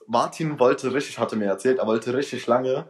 Martin 0.06 0.58
wollte 0.58 0.92
richtig, 0.92 1.18
hatte 1.18 1.36
mir 1.36 1.46
erzählt, 1.46 1.78
er 1.78 1.86
wollte 1.86 2.14
richtig 2.14 2.46
lange 2.46 2.86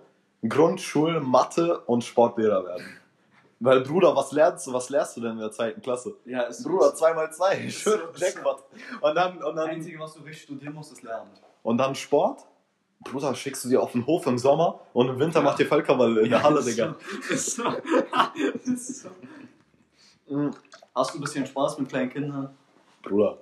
Grundschul-, 0.47 1.21
Mathe- 1.21 1.81
und 1.87 2.05
Sportlehrer 2.05 2.65
werden. 2.65 2.85
Weil, 3.61 3.81
Bruder, 3.81 4.15
was 4.15 4.31
lernst 4.31 4.69
du, 4.69 4.73
was 4.73 4.89
lernst 4.89 5.17
du 5.17 5.21
denn 5.21 5.33
in 5.33 5.39
der 5.41 5.51
zweiten 5.51 5.83
Klasse? 5.83 6.15
Ja, 6.25 6.43
ist 6.43 6.63
Bruder, 6.63 6.95
2 6.95 7.13
mal 7.15 7.29
2 7.33 7.65
ich 7.67 7.79
schwöre, 7.79 8.09
so- 8.15 8.25
Jackpot. 8.25 8.63
Und 9.01 9.15
dann, 9.17 9.33
und 9.43 9.57
Das 9.57 9.65
dann, 9.65 9.71
Einzige, 9.75 9.99
was 9.99 10.15
du 10.15 10.21
richtig 10.23 10.43
studieren 10.45 10.75
musst, 10.75 10.93
ist 10.93 11.03
lernen. 11.03 11.31
und 11.65 11.77
dann 11.79 11.95
Sport? 11.97 12.45
Bruder, 13.01 13.35
schickst 13.35 13.65
du 13.65 13.69
dir 13.69 13.81
auf 13.83 13.93
den 13.93 14.07
Hof 14.07 14.27
im 14.27 14.39
Sommer 14.39 14.81
und 14.93 15.09
im 15.09 15.19
Winter 15.19 15.41
macht 15.41 15.59
ihr 15.61 15.67
Völkerball 15.67 16.19
in 16.19 16.31
der 16.31 16.43
Halle, 16.43 16.63
Digga. 16.63 16.95
Ist 17.31 17.57
so. 17.57 17.63
Ist 18.65 19.03
so. 19.03 19.09
Mhm. 20.29 20.51
Hast 20.95 21.15
du 21.15 21.19
ein 21.19 21.21
bisschen 21.21 21.47
Spaß 21.47 21.79
mit 21.79 21.89
kleinen 21.89 22.11
Kindern? 22.11 22.57
Bruder. 23.03 23.39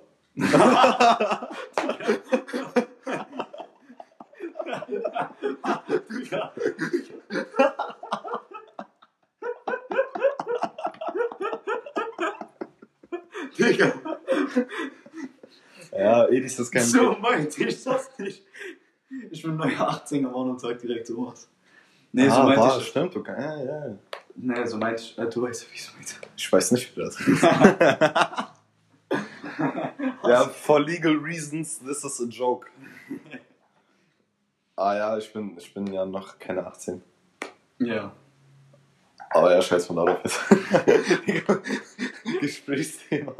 Digga, 13.57 13.93
Ja, 15.91 16.27
Edis 16.29 16.59
ist 16.59 16.71
kein 16.71 16.83
so 16.83 17.13
meinte 17.13 17.63
ich 17.63 17.83
das 17.83 18.17
nicht. 18.19 18.43
Ich 19.31 19.41
bin 19.41 19.55
neuer 19.55 19.79
18 19.79 20.23
geworden 20.23 20.51
und 20.51 20.61
sag 20.61 20.79
direkt 20.79 21.07
sowas. 21.07 21.49
Nee, 22.11 22.29
so 22.29 22.35
ah, 22.35 22.43
meinte 22.43 22.61
war, 22.61 22.77
ich. 22.77 22.87
stimmt, 22.87 23.15
okay. 23.15 23.35
Ja, 23.37 23.63
ja. 23.63 23.97
Nee, 24.39 24.65
so 24.65 24.77
meinte 24.77 25.01
ich. 25.01 25.17
Äh, 25.17 25.27
du 25.27 25.41
weißt, 25.41 25.71
wie 25.71 25.75
ich 25.75 25.83
so 25.83 25.93
meinte. 25.93 26.13
Ich 26.35 26.51
weiß 26.51 26.71
nicht, 26.71 26.95
wie 26.95 27.01
das 27.01 27.19
ist. 27.27 27.41
ja, 30.23 30.47
for 30.47 30.79
legal 30.79 31.15
reasons, 31.15 31.79
this 31.79 32.03
is 32.03 32.21
a 32.21 32.25
joke. 32.25 32.67
Ah 34.79 34.95
ja, 34.95 35.17
ich 35.17 35.33
bin, 35.33 35.57
ich 35.57 35.73
bin 35.73 35.91
ja 35.91 36.05
noch 36.05 36.37
keine 36.37 36.67
18. 36.67 37.01
Ja. 37.79 38.11
Aber 39.31 39.51
ja, 39.51 39.59
scheiß 39.59 39.87
von 39.87 39.95
darauf 39.95 40.19
jetzt. 40.23 40.39
Gesprächsthema. 42.39 43.33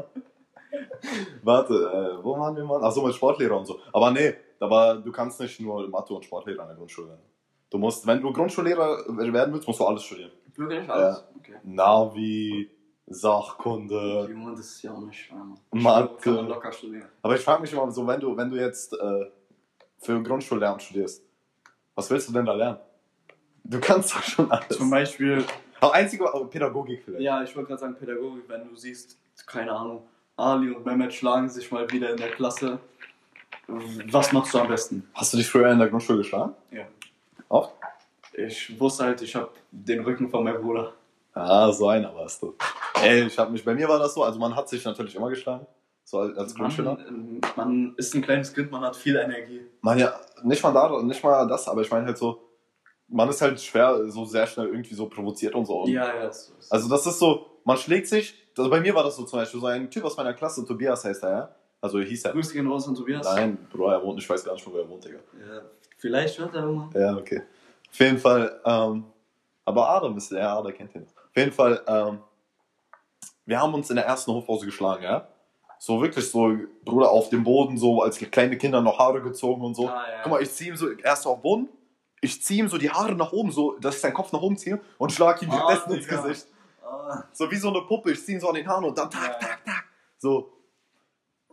Warte, 1.44 1.74
äh, 1.75 2.24
wo 2.24 2.39
waren 2.39 2.56
wir 2.56 2.63
mal? 2.63 2.84
Achso, 2.84 3.06
mit 3.06 3.13
Sportlehrer 3.13 3.56
und 3.56 3.68
so. 3.68 3.80
Aber 3.94 4.10
nee, 4.10 4.34
aber 4.60 4.96
du 4.96 5.12
kannst 5.12 5.39
nicht 5.39 5.60
nur 5.60 5.88
Mathe 5.88 6.16
und 6.16 6.25
Sportlehrer 6.25 6.63
in 6.63 6.70
der 6.70 6.77
Grundschule 6.77 7.10
werden. 7.10 7.22
Du 7.70 7.78
musst, 7.78 8.06
wenn 8.08 8.22
du 8.22 8.32
Grundschullehrer 8.32 9.06
werden 9.18 9.54
willst, 9.54 9.68
musst 9.68 9.80
du 9.80 9.86
alles 9.86 10.04
studieren. 10.04 10.32
Wirklich 10.56 10.90
alles? 10.90 11.24
Okay. 11.38 11.56
Navi, 11.64 12.70
Sachkunde. 13.08 14.28
Junge, 14.30 14.52
das 14.52 14.60
ist 14.62 14.82
ja 14.84 14.92
auch 14.94 15.02
nicht 15.02 15.20
schwer. 15.20 15.46
Mathe. 15.72 16.16
Kann 16.22 16.36
man 16.36 16.48
locker 16.48 16.72
studieren. 16.72 17.08
Aber 17.22 17.36
ich 17.36 17.42
frage 17.42 17.62
mich 17.62 17.74
immer 17.74 17.92
so, 17.92 18.06
wenn 18.08 18.20
du, 18.20 18.36
wenn 18.36 18.50
du 18.50 18.58
jetzt 18.58 18.94
äh, 18.94 19.26
für 20.00 20.22
Grundschullehramt 20.24 20.82
studierst, 20.82 21.24
was 21.96 22.10
willst 22.10 22.30
du 22.30 22.34
denn 22.34 22.46
da 22.46 22.54
lernen? 22.54 22.78
Du 23.64 23.80
kannst 23.82 24.16
doch 24.16 24.24
schon 24.24 24.50
alles. 24.52 24.78
Zum 24.78 24.90
Beispiel, 24.90 25.44
Aber 25.82 25.94
einzige 25.94 26.34
aber 26.34 26.46
Pädagogik 26.50 27.04
vielleicht. 27.04 27.22
ja, 27.22 27.44
ich 27.44 27.54
wollte 27.56 27.68
gerade 27.68 27.82
sagen, 27.82 27.96
Pädagogik, 27.96 28.44
wenn 28.48 28.68
du 28.68 28.76
siehst, 28.76 29.18
keine 29.46 29.72
Ahnung, 29.72 30.04
Ali 30.38 30.72
und 30.72 30.86
Mehmet 30.86 31.14
schlagen 31.14 31.50
sich 31.50 31.70
mal 31.72 31.90
wieder 31.92 32.12
in 32.12 32.18
der 32.18 32.30
Klasse. 32.32 32.80
Was 33.68 34.32
machst 34.32 34.54
du 34.54 34.60
am 34.60 34.68
besten? 34.70 35.10
Hast 35.14 35.34
du 35.34 35.38
dich 35.38 35.50
früher 35.50 35.70
in 35.72 35.80
der 35.80 35.90
Grundschule 35.90 36.20
geschlagen? 36.20 36.54
Ja. 36.72 36.86
Oft? 37.50 37.74
Ich 38.34 38.80
wusste 38.80 39.06
halt, 39.06 39.22
ich 39.22 39.36
habe 39.36 39.50
den 39.72 40.04
Rücken 40.04 40.30
von 40.30 40.44
meinem 40.44 40.62
Bruder. 40.62 40.94
Ah, 41.34 41.72
so 41.72 41.88
einer 41.88 42.13
warst 42.16 42.42
du. 42.42 42.56
Ey, 43.01 43.25
ich 43.25 43.38
hab 43.38 43.51
mich, 43.51 43.63
bei 43.63 43.74
mir 43.74 43.88
war 43.88 44.00
das 44.00 44.13
so, 44.13 44.24
also 44.24 44.39
man 44.39 44.56
hat 44.56 44.68
sich 44.70 44.84
natürlich 44.84 45.16
immer 45.16 45.30
geschlagen, 45.30 45.66
so 46.04 46.20
als, 46.20 46.56
Grundschüler. 46.56 46.96
Man, 46.96 47.42
man 47.56 47.96
ist 47.98 48.13
ein 48.16 48.22
kleines 48.22 48.54
Kind, 48.54 48.72
man 48.72 48.82
hat 48.82 48.96
viel 48.96 49.16
Energie. 49.16 49.62
Man 49.82 50.00
ja, 50.00 50.20
nicht 50.44 50.63
mal 50.63 50.74
da, 50.74 51.01
nicht 51.04 51.24
mal 51.24 51.48
das, 51.48 51.68
aber 51.68 51.82
ich 51.82 51.92
meine 51.92 52.08
halt 52.08 52.18
so, 52.18 52.42
man 53.08 53.30
ist 53.30 53.42
halt 53.42 53.60
schwer, 53.62 54.10
so 54.10 54.25
sehr 54.25 54.48
schnell 54.48 54.68
irgendwie 54.68 54.96
so 54.96 55.08
provoziert 55.08 55.54
und 55.56 55.66
so. 55.66 55.86
Ja, 55.88 56.13
ja, 56.16 56.32
so 56.32 56.54
Also 56.70 56.89
das 56.89 57.06
ist 57.06 57.20
so, 57.20 57.60
man 57.63 57.77
schlägt 57.77 58.08
sich, 58.08 58.34
also 58.58 58.70
bei 58.70 58.80
mir 58.80 58.96
war 58.96 59.04
das 59.04 59.16
so 59.16 59.24
zum 59.24 59.39
Beispiel, 59.39 59.60
so 59.60 59.68
ein 59.68 59.89
Typ 59.89 60.04
aus 60.06 60.18
meiner 60.18 60.34
Klasse, 60.34 60.66
Tobias 60.66 61.06
heißt 61.06 61.24
er, 61.24 61.30
ja? 61.30 61.56
Also 61.80 62.00
hieß 62.00 62.25
er. 62.25 62.32
Grüße 62.32 62.54
gehen 62.54 62.68
raus 62.68 62.88
an 62.88 62.96
Tobias. 62.96 63.25
Nein, 63.25 63.68
Bro, 63.72 63.89
er 63.92 64.04
wohnt, 64.04 64.20
ich 64.20 64.27
weiß 64.27 64.44
gar 64.44 64.54
nicht, 64.54 64.66
wo 64.66 64.75
er 64.77 64.89
wohnt, 64.89 65.06
Digga. 65.06 65.20
Ja, 65.39 65.62
vielleicht 65.98 66.38
hört 66.39 66.54
er 66.56 66.63
irgendwann. 66.63 67.01
Ja, 67.01 67.16
okay. 67.18 67.42
Auf 67.89 68.00
jeden 68.00 68.18
Fall, 68.20 68.60
ähm, 68.66 69.06
aber 69.66 69.89
Adam 69.89 70.18
ist 70.18 70.32
der, 70.32 70.50
Adam 70.50 70.74
kennt 70.74 70.96
ihn. 70.96 71.04
Auf 71.04 71.36
jeden 71.36 71.51
Fall, 71.51 71.82
ähm, 71.88 72.20
wir 73.46 73.60
haben 73.62 73.74
uns 73.74 73.89
in 73.89 73.96
der 73.96 74.06
ersten 74.06 74.32
Hofpause 74.32 74.66
geschlagen, 74.66 75.04
ja? 75.04 75.27
So 75.80 76.01
wirklich 76.01 76.30
so, 76.30 76.56
Bruder, 76.84 77.10
auf 77.12 77.30
dem 77.30 77.44
Boden, 77.44 77.77
so 77.77 78.01
als 78.01 78.18
kleine 78.18 78.58
Kinder 78.58 78.82
noch 78.82 78.98
Haare 78.98 79.22
gezogen 79.22 79.62
und 79.63 79.75
so. 79.75 79.88
Ah, 79.88 80.04
ja. 80.12 80.22
Guck 80.24 80.32
mal, 80.32 80.42
ich 80.42 80.51
zieh 80.51 80.70
ihm 80.70 80.75
so, 80.75 80.89
erst 80.92 81.25
auf 81.27 81.38
den 81.38 81.42
Boden, 81.44 81.70
ich 82.20 82.42
zieh 82.44 82.58
ihm 82.58 82.68
so 82.68 82.77
die 82.77 82.89
Haare 82.89 83.13
nach 83.13 83.32
oben, 83.32 83.51
so, 83.51 83.77
dass 83.80 83.96
ich 83.96 84.01
seinen 84.01 84.13
Kopf 84.16 84.32
nach 84.32 84.42
oben 84.42 84.58
ziehe 84.58 84.80
und 84.98 85.12
schlag 85.12 85.42
ihm 85.42 85.51
Ah, 85.51 85.58
währenddessen 85.68 85.94
ins. 85.94 86.08
Gesicht. 86.08 86.48
Ah, 86.84 87.24
So 87.32 87.50
wie 87.51 87.56
so 87.58 87.70
eine 87.70 87.82
Puppe, 87.82 88.12
ich 88.12 88.25
zieh 88.25 88.34
ihn 88.34 88.39
so 88.39 88.50
an 88.50 88.56
den 88.56 88.68
Haaren 88.68 88.86
und 88.86 88.98
dann 88.98 89.10
tak, 89.12 89.39
Ja. 89.42 89.48
tak, 89.48 89.66
tak. 89.66 89.84
So. 90.18 90.51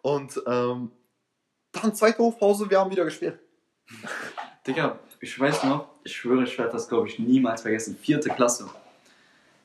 Und, 0.02 0.42
ähm, 0.46 0.90
dann 1.72 1.94
zweite 1.94 2.18
Hofpause, 2.18 2.68
wir 2.70 2.78
haben 2.80 2.90
wieder 2.90 3.04
gespielt. 3.04 3.38
Digga, 4.66 4.98
ich 5.20 5.38
weiß 5.38 5.64
noch, 5.64 5.88
ich 6.04 6.16
schwöre, 6.16 6.44
ich 6.44 6.56
werde 6.58 6.72
das, 6.72 6.88
glaube 6.88 7.08
ich, 7.08 7.18
niemals 7.18 7.62
vergessen. 7.62 7.96
Vierte 7.96 8.30
Klasse. 8.30 8.68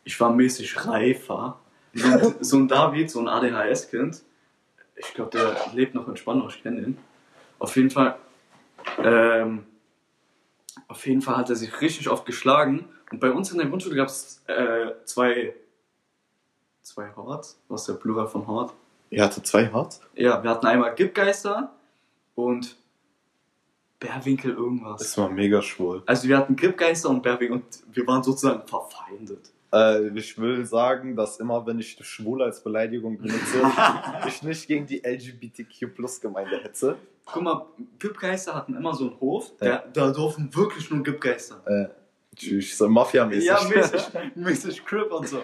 Ich 0.03 0.19
war 0.19 0.31
mäßig 0.31 0.85
reifer. 0.85 1.59
So 1.93 2.07
ein, 2.07 2.35
so 2.41 2.57
ein 2.57 2.67
David, 2.67 3.09
so 3.09 3.19
ein 3.19 3.27
ADHS-Kind. 3.27 4.21
Ich 4.95 5.13
glaube, 5.13 5.31
der 5.31 5.55
lebt 5.73 5.95
noch 5.95 6.07
in 6.07 6.17
Spandau, 6.17 6.49
ich 6.49 6.61
kenne 6.61 6.81
ihn. 6.81 6.97
Auf 7.59 7.75
jeden 7.75 7.89
Fall, 7.89 8.17
ähm, 8.97 9.65
auf 10.87 11.05
jeden 11.07 11.21
Fall 11.21 11.37
hat 11.37 11.49
er 11.49 11.55
sich 11.55 11.79
richtig 11.81 12.09
oft 12.09 12.25
geschlagen. 12.25 12.89
Und 13.11 13.19
bei 13.19 13.31
uns 13.31 13.51
in 13.51 13.57
der 13.57 13.67
Grundschule 13.67 13.95
gab 13.95 14.07
es 14.07 14.43
äh, 14.47 14.91
zwei, 15.05 15.55
zwei 16.81 17.13
Horts. 17.15 17.59
Was 17.69 17.81
ist 17.81 17.87
der 17.87 17.93
Plural 17.93 18.27
von 18.27 18.45
Hort? 18.47 18.73
Er 19.09 19.25
hatte 19.25 19.41
zwei 19.41 19.67
Harz. 19.67 20.01
Ja, 20.15 20.43
wir 20.43 20.49
hatten 20.49 20.67
einmal 20.67 20.93
Gipgeister 20.93 21.71
und 22.35 22.75
Bärwinkel 23.99 24.51
irgendwas. 24.51 24.99
Das 25.01 25.17
war 25.17 25.29
mega 25.29 25.61
schwul. 25.61 26.03
Also 26.05 26.27
wir 26.27 26.37
hatten 26.37 26.55
Gripgeister 26.55 27.09
und 27.09 27.21
Bärwinkel 27.21 27.57
und 27.57 27.65
wir 27.91 28.07
waren 28.07 28.23
sozusagen 28.23 28.65
verfeindet. 28.67 29.51
Äh, 29.73 30.07
ich 30.17 30.37
will 30.37 30.65
sagen, 30.65 31.15
dass 31.15 31.39
immer, 31.39 31.65
wenn 31.67 31.79
ich 31.79 31.97
schwul 32.01 32.41
als 32.41 32.63
Beleidigung 32.63 33.17
benutze, 33.17 33.61
ich 34.27 34.41
nicht 34.41 34.67
gegen 34.67 34.87
die 34.87 35.01
LGBTQ-Plus-Gemeinde 35.05 36.63
hetze. 36.63 36.95
Guck 37.25 37.43
mal, 37.43 37.65
Gripgeister 37.99 38.55
hatten 38.55 38.75
immer 38.75 38.95
so 38.95 39.09
einen 39.09 39.19
Hof, 39.19 39.55
der, 39.57 39.83
da 39.93 40.11
durften 40.11 40.53
wirklich 40.55 40.89
nur 40.89 41.03
Gripgeister. 41.03 41.61
Äh, 41.67 42.35
tschüss, 42.35 42.77
so 42.77 42.87
Mafia-mäßig. 42.89 43.45
Ja, 43.45 43.61
mäßig, 43.69 44.01
mäßig 44.35 44.85
Crip 44.85 45.11
und 45.11 45.27
so. 45.27 45.43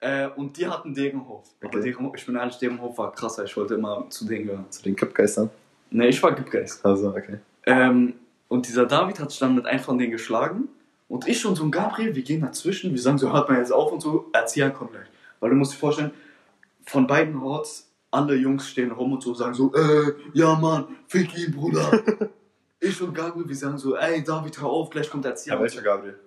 Äh, 0.00 0.28
und 0.36 0.56
die 0.58 0.66
hatten 0.66 0.92
deren 0.92 1.26
Hof. 1.26 1.48
Aber 1.60 1.78
Okay. 1.78 1.92
deren, 1.92 2.12
ich 2.14 2.26
bin 2.26 2.34
ehrlich, 2.36 2.56
deren 2.58 2.80
Hof 2.80 2.98
war 2.98 3.12
krasser. 3.12 3.44
Ich 3.44 3.56
wollte 3.56 3.74
immer 3.74 4.04
zu 4.10 4.26
denen 4.26 4.46
gehören. 4.46 4.66
Zu 4.68 4.82
den 4.82 4.96
Kippgeistern. 4.96 5.48
Ne, 5.90 6.08
ich 6.08 6.22
war 6.22 6.32
Gripgeist. 6.32 6.84
Also, 6.84 7.08
okay. 7.10 7.38
Ähm, 7.66 8.14
und 8.48 8.68
dieser 8.68 8.86
David 8.86 9.18
hat 9.18 9.30
sich 9.30 9.40
dann 9.40 9.54
mit 9.54 9.66
einem 9.66 9.80
von 9.80 9.98
denen 9.98 10.12
geschlagen. 10.12 10.68
Und 11.08 11.28
ich 11.28 11.44
und 11.44 11.56
so 11.56 11.64
ein 11.64 11.70
Gabriel, 11.70 12.14
wir 12.14 12.22
gehen 12.22 12.40
dazwischen, 12.40 12.92
wir 12.92 13.00
sagen 13.00 13.18
so, 13.18 13.32
hört 13.32 13.48
mal 13.48 13.58
jetzt 13.58 13.72
auf 13.72 13.92
und 13.92 14.00
so, 14.00 14.30
Erzieher 14.32 14.70
kommt 14.70 14.92
gleich. 14.92 15.06
Weil 15.40 15.50
du 15.50 15.56
musst 15.56 15.74
dir 15.74 15.76
vorstellen, 15.76 16.10
von 16.86 17.06
beiden 17.06 17.40
Horts, 17.40 17.90
alle 18.10 18.34
Jungs 18.34 18.68
stehen 18.68 18.90
rum 18.90 19.12
und 19.12 19.22
so, 19.22 19.34
sagen 19.34 19.54
so, 19.54 19.74
äh, 19.74 20.12
ja 20.34 20.54
Mann, 20.54 20.86
fick 21.06 21.36
ihn, 21.36 21.52
Bruder. 21.52 22.02
ich 22.80 23.00
und 23.00 23.14
Gabriel, 23.14 23.48
wir 23.48 23.56
sagen 23.56 23.78
so, 23.78 23.96
ey 23.96 24.22
David, 24.22 24.60
hör 24.60 24.68
auf, 24.68 24.90
gleich 24.90 25.10
kommt 25.10 25.24
Erzieher. 25.24 25.54
Ja, 25.54 25.60
welcher 25.60 25.82
Gabriel? 25.82 26.18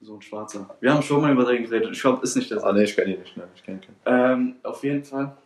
So 0.00 0.14
ein 0.14 0.22
Schwarzer. 0.22 0.68
Wir 0.80 0.92
haben 0.92 1.02
schon 1.02 1.22
mal 1.22 1.32
über 1.32 1.44
den 1.44 1.62
geredet, 1.62 1.90
ich 1.92 2.00
glaube, 2.00 2.22
ist 2.22 2.36
nicht 2.36 2.50
der 2.50 2.62
Ah, 2.62 2.72
nee, 2.72 2.84
ich 2.84 2.94
kenne 2.94 3.14
ihn 3.14 3.20
nicht. 3.20 3.36
Ne? 3.36 3.48
Ich 3.54 3.62
kenne 3.62 3.80
ihn. 3.80 3.94
Ähm, 4.04 4.56
auf 4.62 4.82
jeden 4.84 5.04
Fall. 5.04 5.36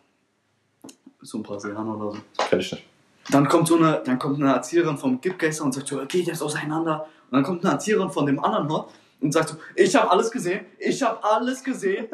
So 1.22 1.38
ein 1.38 1.42
Brasilianer 1.42 1.96
oder 1.96 2.16
so. 2.16 2.44
Kenn 2.48 2.60
ich 2.60 2.72
nicht. 2.72 2.89
Dann 3.30 3.48
kommt 3.48 3.68
so 3.68 3.76
eine, 3.76 4.02
dann 4.04 4.18
kommt 4.18 4.40
eine 4.40 4.52
Erzieherin 4.52 4.98
vom 4.98 5.20
Gipgeister 5.20 5.64
und 5.64 5.72
sagt 5.72 5.88
so, 5.88 6.04
geht 6.06 6.26
jetzt 6.26 6.42
auseinander. 6.42 7.06
Und 7.30 7.36
dann 7.36 7.42
kommt 7.44 7.64
eine 7.64 7.74
Erzieherin 7.74 8.10
von 8.10 8.26
dem 8.26 8.42
anderen 8.42 8.68
Hort 8.68 8.92
und 9.20 9.32
sagt 9.32 9.50
so, 9.50 9.56
ich 9.76 9.94
habe 9.94 10.10
alles 10.10 10.30
gesehen, 10.30 10.64
ich 10.78 11.02
habe 11.02 11.22
alles 11.22 11.62
gesehen. 11.62 12.08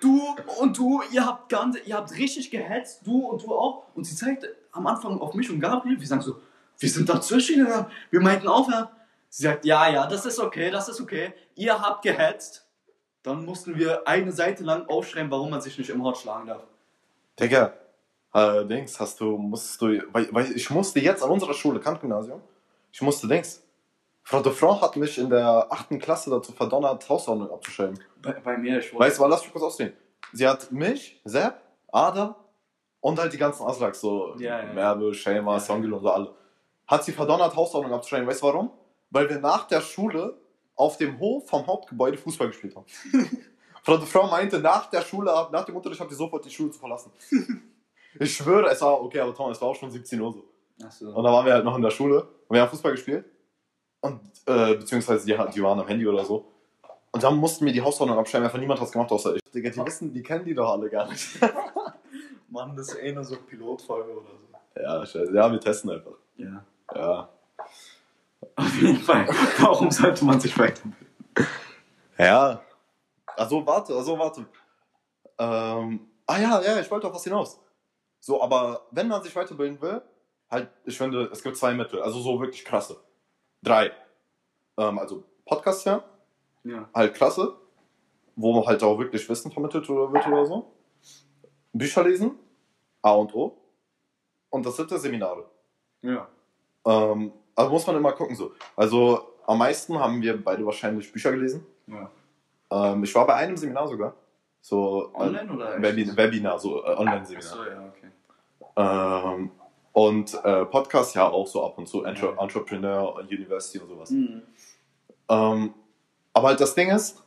du 0.00 0.36
und 0.58 0.78
du, 0.78 1.02
ihr 1.10 1.26
habt 1.26 1.48
ganz, 1.48 1.76
ihr 1.84 1.96
habt 1.96 2.16
richtig 2.16 2.50
gehetzt, 2.50 3.00
du 3.04 3.26
und 3.26 3.42
du 3.42 3.54
auch. 3.54 3.86
Und 3.94 4.04
sie 4.04 4.14
zeigt 4.14 4.46
am 4.72 4.86
Anfang 4.86 5.20
auf 5.20 5.34
mich 5.34 5.50
und 5.50 5.60
Gabriel, 5.60 5.98
wir 5.98 6.06
sagen 6.06 6.22
so, 6.22 6.36
wir 6.78 6.88
sind 6.88 7.08
dazwischen 7.08 7.64
gegangen, 7.64 7.86
wir 8.10 8.20
meinten 8.20 8.48
aufhören. 8.48 8.88
Sie 9.28 9.44
sagt, 9.44 9.64
ja, 9.64 9.88
ja, 9.90 10.06
das 10.06 10.26
ist 10.26 10.38
okay, 10.38 10.70
das 10.70 10.88
ist 10.88 11.00
okay. 11.00 11.32
Ihr 11.54 11.80
habt 11.80 12.02
gehetzt. 12.02 12.66
Dann 13.22 13.44
mussten 13.44 13.76
wir 13.76 14.08
eine 14.08 14.32
Seite 14.32 14.64
lang 14.64 14.88
aufschreiben, 14.88 15.30
warum 15.30 15.50
man 15.50 15.60
sich 15.60 15.76
nicht 15.76 15.90
im 15.90 16.02
Hort 16.02 16.16
schlagen 16.16 16.46
darf. 16.46 16.62
Digga, 17.38 17.74
äh, 18.34 18.64
Dings, 18.64 18.98
hast 19.00 19.20
du, 19.20 19.36
musstest 19.36 19.80
du, 19.82 20.02
weil, 20.12 20.28
weil 20.32 20.52
ich 20.52 20.70
musste 20.70 21.00
jetzt 21.00 21.22
an 21.22 21.30
unserer 21.30 21.54
Schule, 21.54 21.80
Kant-Gymnasium, 21.80 22.40
ich 22.92 23.02
musste, 23.02 23.28
Dings, 23.28 23.62
Frau 24.22 24.40
de 24.40 24.52
Frau 24.52 24.80
hat 24.80 24.96
mich 24.96 25.18
in 25.18 25.30
der 25.30 25.66
achten 25.70 25.98
Klasse 25.98 26.30
dazu 26.30 26.52
verdonnert, 26.52 27.08
Hausordnung 27.08 27.50
abzuschreiben. 27.50 27.98
Bei, 28.22 28.32
bei 28.32 28.56
mir, 28.56 28.78
ich 28.78 28.96
Weißt 28.96 29.18
du, 29.18 29.26
lass 29.26 29.42
mich 29.42 29.52
kurz 29.52 29.64
ausreden. 29.64 29.96
Sie 30.32 30.46
hat 30.46 30.70
mich, 30.70 31.20
Sepp, 31.24 31.60
Ada 31.90 32.36
und 33.00 33.18
halt 33.18 33.32
die 33.32 33.38
ganzen 33.38 33.66
Aslaks, 33.66 34.00
so 34.00 34.34
Ja, 34.38 34.62
ja. 34.62 34.72
Merve, 34.72 35.12
Schema, 35.14 35.54
Ja, 35.54 35.60
Songil 35.60 35.92
und 35.92 36.02
so 36.02 36.10
alle. 36.10 36.34
Hat 36.86 37.04
sie 37.04 37.12
verdonnert, 37.12 37.56
Hausordnung 37.56 37.92
abzuschreiben. 37.92 38.28
Weißt 38.28 38.42
du 38.42 38.46
warum? 38.46 38.70
Weil 39.10 39.28
wir 39.28 39.40
nach 39.40 39.66
der 39.66 39.80
Schule 39.80 40.36
auf 40.76 40.96
dem 40.96 41.18
Hof 41.18 41.48
vom 41.48 41.66
Hauptgebäude 41.66 42.18
Fußball 42.18 42.48
gespielt 42.48 42.76
haben. 42.76 42.86
Frau 43.82 43.96
de 43.96 44.06
Frau 44.06 44.26
meinte, 44.26 44.60
nach 44.60 44.90
der 44.90 45.02
Schule, 45.02 45.30
nach 45.50 45.64
dem 45.64 45.74
Unterricht 45.74 46.00
habt 46.00 46.10
ihr 46.10 46.16
sofort 46.16 46.44
die 46.44 46.50
Schule 46.50 46.70
zu 46.70 46.78
verlassen. 46.78 47.10
ich 48.18 48.34
schwöre, 48.34 48.70
es 48.70 48.80
war, 48.82 49.02
okay, 49.02 49.20
aber 49.20 49.34
Tom, 49.34 49.50
es 49.50 49.60
war 49.60 49.68
auch 49.68 49.76
schon 49.76 49.90
17 49.90 50.20
Uhr 50.20 50.32
so. 50.32 50.44
Achso. 50.84 51.08
Und 51.10 51.24
da 51.24 51.32
waren 51.32 51.46
wir 51.46 51.52
halt 51.52 51.64
noch 51.64 51.76
in 51.76 51.82
der 51.82 51.90
Schule 51.90 52.22
und 52.48 52.54
wir 52.54 52.62
haben 52.62 52.70
Fußball 52.70 52.92
gespielt. 52.92 53.24
Und, 54.00 54.20
äh, 54.46 54.74
beziehungsweise 54.74 55.26
die, 55.26 55.36
die 55.54 55.62
waren 55.62 55.78
am 55.78 55.86
Handy 55.86 56.06
oder 56.06 56.24
so. 56.24 56.50
Und 57.12 57.22
dann 57.22 57.36
mussten 57.36 57.66
wir 57.66 57.72
die 57.72 57.82
Hausordnung 57.82 58.18
abschreiben, 58.18 58.44
einfach 58.46 58.58
niemand 58.58 58.80
hat 58.80 58.86
es 58.86 58.92
gemacht 58.92 59.10
außer 59.10 59.36
ich. 59.36 59.42
Digga, 59.52 59.70
die 59.70 59.84
wissen, 59.84 60.12
die 60.12 60.22
kennen 60.22 60.44
die 60.44 60.54
doch 60.54 60.70
alle 60.70 60.88
gar 60.88 61.08
nicht. 61.08 61.38
Mann, 62.48 62.76
das 62.76 62.88
ist 62.88 63.02
eh 63.02 63.12
nur 63.12 63.24
so 63.24 63.36
Pilotfolge 63.36 64.10
oder 64.10 64.26
so. 64.26 64.80
ja, 64.80 65.06
scheiße. 65.06 65.34
Ja, 65.34 65.50
wir 65.50 65.60
testen 65.60 65.90
einfach. 65.90 66.12
Ja. 66.36 66.64
Ja. 66.94 67.28
Auf 68.56 68.80
jeden 68.80 68.98
Fall. 68.98 69.26
Warum 69.58 69.90
sollte 69.90 70.24
man 70.24 70.40
sich 70.40 70.56
weiterbilden? 70.58 70.96
Ja. 72.18 72.60
Also 73.36 73.64
warte, 73.66 73.94
also 73.94 74.18
warte. 74.18 74.46
Ähm, 75.38 76.00
ah 76.26 76.38
ja, 76.38 76.60
ja, 76.62 76.80
ich 76.80 76.90
wollte 76.90 77.06
auf 77.06 77.14
was 77.14 77.24
hinaus. 77.24 77.60
So, 78.20 78.42
aber 78.42 78.86
wenn 78.90 79.08
man 79.08 79.22
sich 79.22 79.34
weiterbilden 79.34 79.80
will, 79.80 80.02
halt, 80.50 80.68
ich 80.84 80.96
finde, 80.98 81.28
es 81.32 81.42
gibt 81.42 81.56
zwei 81.56 81.72
Mittel, 81.74 82.02
also 82.02 82.20
so 82.20 82.38
wirklich 82.40 82.64
krasse. 82.64 82.96
Drei. 83.62 83.90
Ähm, 84.76 84.98
also 84.98 85.24
Podcast 85.46 85.86
hören, 85.86 86.02
Ja. 86.64 86.88
halt 86.94 87.14
klasse, 87.14 87.54
wo 88.36 88.66
halt 88.66 88.82
auch 88.82 88.98
wirklich 88.98 89.28
Wissen 89.28 89.50
vermittelt 89.50 89.88
oder 89.88 90.12
wird 90.12 90.26
oder 90.26 90.46
so. 90.46 90.72
Bücher 91.72 92.04
lesen, 92.04 92.38
A 93.02 93.12
und 93.12 93.34
O. 93.34 93.56
Und 94.50 94.66
das 94.66 94.76
siebte 94.76 94.98
Seminare. 94.98 95.48
Ja. 96.02 96.28
Ähm, 96.84 97.32
also 97.54 97.70
muss 97.70 97.86
man 97.86 97.96
immer 97.96 98.12
gucken 98.12 98.34
so. 98.36 98.52
Also 98.76 99.34
am 99.46 99.58
meisten 99.58 99.98
haben 99.98 100.20
wir 100.20 100.42
beide 100.42 100.64
wahrscheinlich 100.66 101.10
Bücher 101.12 101.30
gelesen. 101.32 101.66
ja. 101.86 102.10
Ähm, 102.72 103.02
ich 103.02 103.12
war 103.14 103.26
bei 103.26 103.34
einem 103.34 103.56
Seminar 103.56 103.88
sogar. 103.88 104.14
So 104.60 105.10
äh, 105.14 105.18
Online 105.18 105.52
oder 105.52 105.74
echt? 105.74 105.82
Webi 105.82 106.16
Webinar, 106.16 106.58
so 106.58 106.84
äh, 106.84 106.96
Online-Seminar. 106.96 107.52
Achso, 107.52 107.64
ja, 107.64 107.88
okay. 107.88 109.36
Ähm, 109.36 109.50
und 109.92 110.34
äh, 110.44 110.64
Podcast 110.66 111.14
ja 111.14 111.28
auch 111.28 111.46
so 111.46 111.64
ab 111.64 111.78
und 111.78 111.88
zu, 111.88 112.04
Entre 112.04 112.26
Ja. 112.26 112.42
Entrepreneur, 112.42 113.16
University 113.16 113.78
und 113.78 113.88
sowas. 113.88 114.10
Mhm. 114.10 114.42
Ähm, 115.28 115.74
aber 116.32 116.48
halt 116.48 116.60
das 116.60 116.74
Ding 116.74 116.90
ist, 116.90 117.22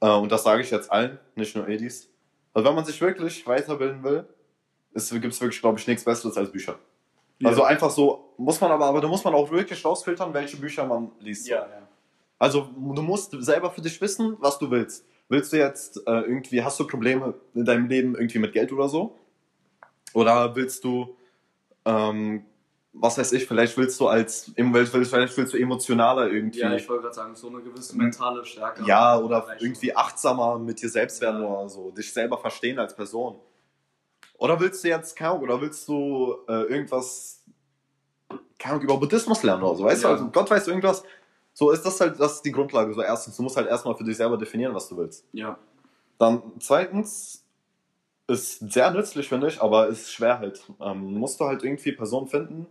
äh, 0.00 0.08
und 0.08 0.32
das 0.32 0.42
sage 0.42 0.62
ich 0.62 0.70
jetzt 0.70 0.90
allen, 0.90 1.18
nicht 1.36 1.54
nur 1.54 1.68
Edis, 1.68 2.10
also 2.52 2.68
wenn 2.68 2.74
man 2.74 2.84
sich 2.84 3.00
wirklich 3.00 3.46
weiterbilden 3.46 4.02
will, 4.02 4.26
gibt 4.92 5.32
es 5.34 5.40
wirklich, 5.40 5.60
glaube 5.60 5.78
ich, 5.78 5.86
nichts 5.86 6.04
Besseres 6.04 6.36
als 6.36 6.50
Bücher. 6.50 6.76
Also 7.44 7.62
einfach 7.62 7.90
so, 7.90 8.34
muss 8.36 8.60
man 8.60 8.70
aber, 8.70 8.86
aber 8.86 9.00
da 9.00 9.08
muss 9.08 9.24
man 9.24 9.34
auch 9.34 9.50
wirklich 9.50 9.82
rausfiltern, 9.84 10.34
welche 10.34 10.56
Bücher 10.56 10.84
man 10.84 11.12
liest. 11.20 11.46
so. 11.46 11.52
Ja, 11.52 11.60
ja. 11.60 11.88
Also 12.38 12.68
du 12.74 13.02
musst 13.02 13.34
selber 13.42 13.70
für 13.70 13.80
dich 13.80 14.00
wissen, 14.00 14.36
was 14.40 14.58
du 14.58 14.70
willst. 14.70 15.06
Willst 15.30 15.52
du 15.52 15.58
jetzt 15.58 15.96
äh, 16.08 16.20
irgendwie, 16.22 16.62
hast 16.62 16.78
du 16.80 16.86
Probleme 16.88 17.34
in 17.54 17.64
deinem 17.64 17.86
Leben 17.88 18.14
irgendwie 18.16 18.40
mit 18.40 18.52
Geld 18.52 18.72
oder 18.72 18.88
so? 18.88 19.16
Oder 20.12 20.56
willst 20.56 20.82
du, 20.82 21.16
ähm, 21.84 22.44
was 22.92 23.16
weiß 23.16 23.30
ich, 23.32 23.46
vielleicht 23.46 23.76
willst 23.76 24.00
du 24.00 24.08
als, 24.08 24.50
vielleicht 24.56 25.36
willst 25.36 25.52
du 25.54 25.56
emotionaler 25.56 26.28
irgendwie. 26.28 26.58
Ja, 26.58 26.74
ich 26.74 26.88
wollte 26.88 27.04
gerade 27.04 27.14
sagen, 27.14 27.36
so 27.36 27.48
eine 27.48 27.60
gewisse 27.60 27.96
mentale 27.96 28.44
Stärke. 28.44 28.82
Ja, 28.84 29.16
oder 29.20 29.46
irgendwie 29.60 29.94
achtsamer 29.94 30.58
mit 30.58 30.82
dir 30.82 30.88
selbst 30.88 31.20
werden 31.20 31.44
oder 31.44 31.68
so, 31.68 31.92
dich 31.92 32.12
selber 32.12 32.36
verstehen 32.36 32.80
als 32.80 32.96
Person. 32.96 33.38
Oder 34.36 34.58
willst 34.58 34.82
du 34.82 34.88
jetzt, 34.88 35.14
keine 35.14 35.30
Ahnung, 35.30 35.44
oder 35.44 35.60
willst 35.60 35.86
du 35.86 36.34
äh, 36.48 36.62
irgendwas, 36.64 37.44
keine 38.58 38.74
Ahnung, 38.74 38.82
über 38.84 38.96
Buddhismus 38.98 39.44
lernen 39.44 39.62
oder 39.62 39.76
so, 39.76 39.84
weißt 39.84 40.02
Ja. 40.02 40.08
du, 40.08 40.14
also 40.14 40.30
Gott 40.32 40.50
weiß 40.50 40.66
irgendwas. 40.66 41.04
So 41.52 41.70
ist 41.70 41.82
das 41.82 42.00
halt, 42.00 42.18
das 42.18 42.36
ist 42.36 42.42
die 42.42 42.52
Grundlage. 42.52 42.94
So 42.94 43.02
erstens, 43.02 43.36
du 43.36 43.42
musst 43.42 43.56
halt 43.56 43.68
erstmal 43.68 43.94
für 43.96 44.04
dich 44.04 44.16
selber 44.16 44.38
definieren, 44.38 44.74
was 44.74 44.88
du 44.88 44.96
willst. 44.96 45.26
Ja. 45.32 45.58
Dann 46.18 46.42
zweitens, 46.58 47.44
ist 48.30 48.72
sehr 48.72 48.90
nützlich, 48.92 49.28
finde 49.28 49.48
ich, 49.48 49.60
aber 49.60 49.88
ist 49.88 50.12
schwer 50.12 50.38
halt. 50.38 50.62
Ähm, 50.80 51.14
musst 51.14 51.40
du 51.40 51.44
halt 51.44 51.64
irgendwie 51.64 51.92
Personen 51.92 52.28
finden, 52.28 52.66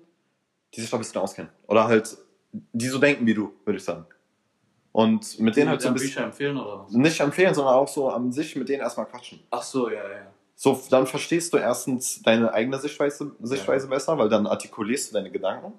die 0.73 0.81
sich 0.81 0.89
da 0.89 0.97
ein 0.97 1.01
bisschen 1.01 1.21
auskennen. 1.21 1.51
Oder 1.67 1.87
halt, 1.87 2.17
die 2.51 2.87
so 2.87 2.97
denken 2.97 3.25
wie 3.25 3.33
du, 3.33 3.51
würde 3.65 3.77
ich 3.77 3.83
sagen. 3.83 4.05
Und 4.91 5.39
mit 5.39 5.55
denen 5.55 5.69
halt 5.69 5.81
so 5.81 5.89
ein 5.89 5.93
bisschen 5.93 6.09
Bücher 6.09 6.23
empfehlen 6.23 6.57
oder 6.57 6.85
was? 6.85 6.91
nicht 6.91 7.19
empfehlen, 7.19 7.53
sondern 7.53 7.75
auch 7.75 7.87
so 7.87 8.09
an 8.09 8.31
sich 8.31 8.55
mit 8.55 8.69
denen 8.69 8.81
erstmal 8.81 9.05
quatschen. 9.05 9.41
Ach 9.51 9.61
so, 9.61 9.89
ja, 9.89 10.01
ja. 10.01 10.31
So, 10.55 10.81
dann 10.89 11.05
verstehst 11.07 11.53
du 11.53 11.57
erstens 11.57 12.21
deine 12.21 12.51
eigene 12.53 12.79
Sichtweise, 12.79 13.31
Sichtweise 13.41 13.87
besser, 13.87 14.17
weil 14.17 14.29
dann 14.29 14.47
artikulierst 14.47 15.11
du 15.11 15.13
deine 15.13 15.31
Gedanken 15.31 15.73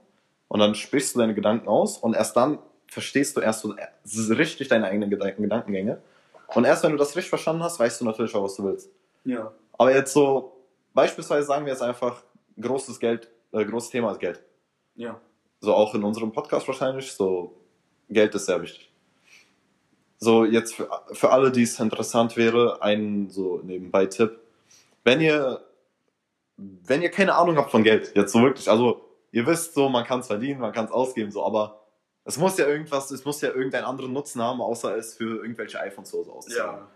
und 0.48 0.60
dann 0.60 0.74
sprichst 0.74 1.14
du 1.14 1.18
deine 1.18 1.34
Gedanken 1.34 1.68
aus 1.68 1.98
und 1.98 2.14
erst 2.14 2.36
dann 2.36 2.58
verstehst 2.90 3.36
du 3.36 3.40
erst 3.40 3.60
so 3.60 3.74
äh, 3.76 4.34
richtig 4.34 4.68
deine 4.68 4.86
eigenen 4.86 5.10
Gedanken, 5.10 5.42
Gedankengänge. 5.42 6.02
Und 6.48 6.64
erst 6.64 6.82
wenn 6.82 6.90
du 6.90 6.98
das 6.98 7.14
richtig 7.14 7.28
verstanden 7.28 7.62
hast, 7.62 7.78
weißt 7.78 8.00
du 8.00 8.04
natürlich 8.04 8.34
auch, 8.34 8.42
was 8.42 8.56
du 8.56 8.64
willst. 8.64 8.90
Ja. 9.24 9.52
Aber 9.78 9.94
jetzt 9.94 10.12
so, 10.12 10.60
beispielsweise 10.92 11.46
sagen 11.46 11.64
wir 11.64 11.72
jetzt 11.72 11.82
einfach, 11.82 12.22
großes 12.60 12.98
Geld, 12.98 13.30
äh, 13.52 13.64
großes 13.64 13.90
Thema 13.90 14.10
ist 14.10 14.18
Geld. 14.18 14.42
Ja. 14.96 15.20
So 15.60 15.72
auch 15.72 15.94
in 15.94 16.02
unserem 16.02 16.32
Podcast 16.32 16.66
wahrscheinlich, 16.66 17.12
so 17.12 17.54
Geld 18.08 18.34
ist 18.34 18.46
sehr 18.46 18.60
wichtig. 18.60 18.90
So 20.18 20.44
jetzt 20.44 20.74
für, 20.74 20.90
für 21.12 21.30
alle, 21.30 21.52
die 21.52 21.62
es 21.62 21.78
interessant 21.78 22.36
wäre, 22.36 22.82
ein 22.82 23.30
so 23.30 23.60
nebenbei 23.62 24.06
Tipp. 24.06 24.40
Wenn 25.04 25.20
ihr, 25.20 25.64
wenn 26.56 27.02
ihr 27.02 27.10
keine 27.10 27.36
Ahnung 27.36 27.56
habt 27.56 27.70
von 27.70 27.84
Geld, 27.84 28.16
jetzt 28.16 28.32
so 28.32 28.42
wirklich, 28.42 28.68
also 28.68 29.00
ihr 29.30 29.46
wisst 29.46 29.74
so, 29.74 29.88
man 29.88 30.04
kann 30.04 30.20
es 30.20 30.26
verdienen, 30.26 30.60
man 30.60 30.72
kann 30.72 30.86
es 30.86 30.90
ausgeben, 30.90 31.30
so, 31.30 31.46
aber 31.46 31.79
es 32.24 32.36
muss 32.38 32.58
ja 32.58 32.66
irgendwas, 32.66 33.10
es 33.10 33.24
muss 33.24 33.40
ja 33.40 33.50
irgendeinen 33.50 33.84
anderen 33.84 34.12
Nutzen 34.12 34.42
haben, 34.42 34.60
außer 34.60 34.96
es 34.96 35.14
für 35.14 35.42
irgendwelche 35.42 35.80
iPhones 35.80 36.12
oder 36.14 36.24
so 36.24 36.32
auszugeben. 36.34 36.64
Ja. 36.66 36.86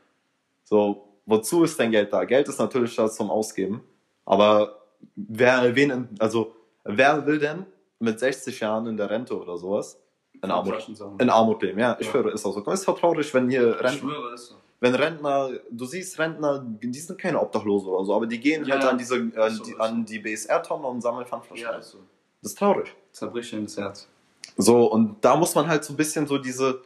So, 0.64 1.08
wozu 1.26 1.64
ist 1.64 1.78
dein 1.78 1.90
Geld 1.90 2.12
da? 2.12 2.24
Geld 2.24 2.48
ist 2.48 2.58
natürlich 2.58 2.94
da 2.96 3.10
zum 3.10 3.30
Ausgeben, 3.30 3.82
aber 4.24 4.82
wer, 5.16 5.74
wen, 5.74 6.08
also, 6.18 6.54
wer 6.84 7.26
will 7.26 7.38
denn 7.38 7.66
mit 7.98 8.18
60 8.20 8.60
Jahren 8.60 8.86
in 8.86 8.96
der 8.96 9.10
Rente 9.10 9.38
oder 9.38 9.56
sowas 9.56 9.98
in 10.42 10.50
Armut, 10.50 10.88
in 11.18 11.30
Armut 11.30 11.62
leben? 11.62 11.78
Ja, 11.78 11.96
ich 11.98 12.06
Ja. 12.08 12.14
höre, 12.14 12.32
ist 12.32 12.44
auch 12.46 12.52
so. 12.52 12.70
Ist 12.70 12.86
doch 12.88 12.98
traurig, 12.98 13.32
wenn 13.34 13.48
hier 13.48 13.70
Ich 13.76 13.82
Rentner, 13.82 13.90
schwöre, 13.92 14.38
so. 14.38 14.54
wenn 14.80 14.94
Rentner, 14.94 15.50
du 15.70 15.84
siehst 15.86 16.18
Rentner, 16.18 16.64
die 16.64 16.92
sind 16.98 17.18
keine 17.18 17.40
Obdachlose 17.40 17.88
oder 17.88 18.04
so, 18.04 18.14
aber 18.14 18.26
die 18.26 18.40
gehen 18.40 18.64
Ja, 18.66 18.74
halt 18.74 18.84
an 18.84 18.98
diese, 18.98 19.16
an 19.36 19.54
so, 19.54 19.64
die, 19.64 19.76
an 19.78 20.04
die 20.04 20.18
BSR-Tonne 20.18 20.86
und 20.86 21.00
sammeln 21.00 21.26
Pfandflaschen. 21.26 21.62
Ja, 21.64 21.76
ist 21.76 21.90
so. 21.90 21.98
Das 22.42 22.52
ist 22.52 22.58
traurig. 22.58 22.94
Zerbricht 23.12 23.52
ihm 23.54 23.64
das 23.64 23.76
Herz. 23.78 24.08
So, 24.56 24.90
und 24.90 25.24
da 25.24 25.36
muss 25.36 25.54
man 25.54 25.66
halt 25.66 25.84
so 25.84 25.92
ein 25.92 25.96
bisschen 25.96 26.26
so 26.26 26.38
diese, 26.38 26.82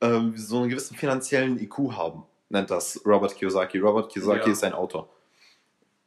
ähm, 0.00 0.34
so 0.36 0.58
einen 0.58 0.68
gewissen 0.68 0.96
finanziellen 0.96 1.58
IQ 1.58 1.92
haben, 1.92 2.22
nennt 2.48 2.70
das 2.70 3.00
Robert 3.04 3.34
Kiyosaki. 3.34 3.78
Robert 3.78 4.10
Kiyosaki 4.12 4.46
Ja. 4.46 4.52
ist 4.52 4.62
ein 4.64 4.72
Autor. 4.72 5.08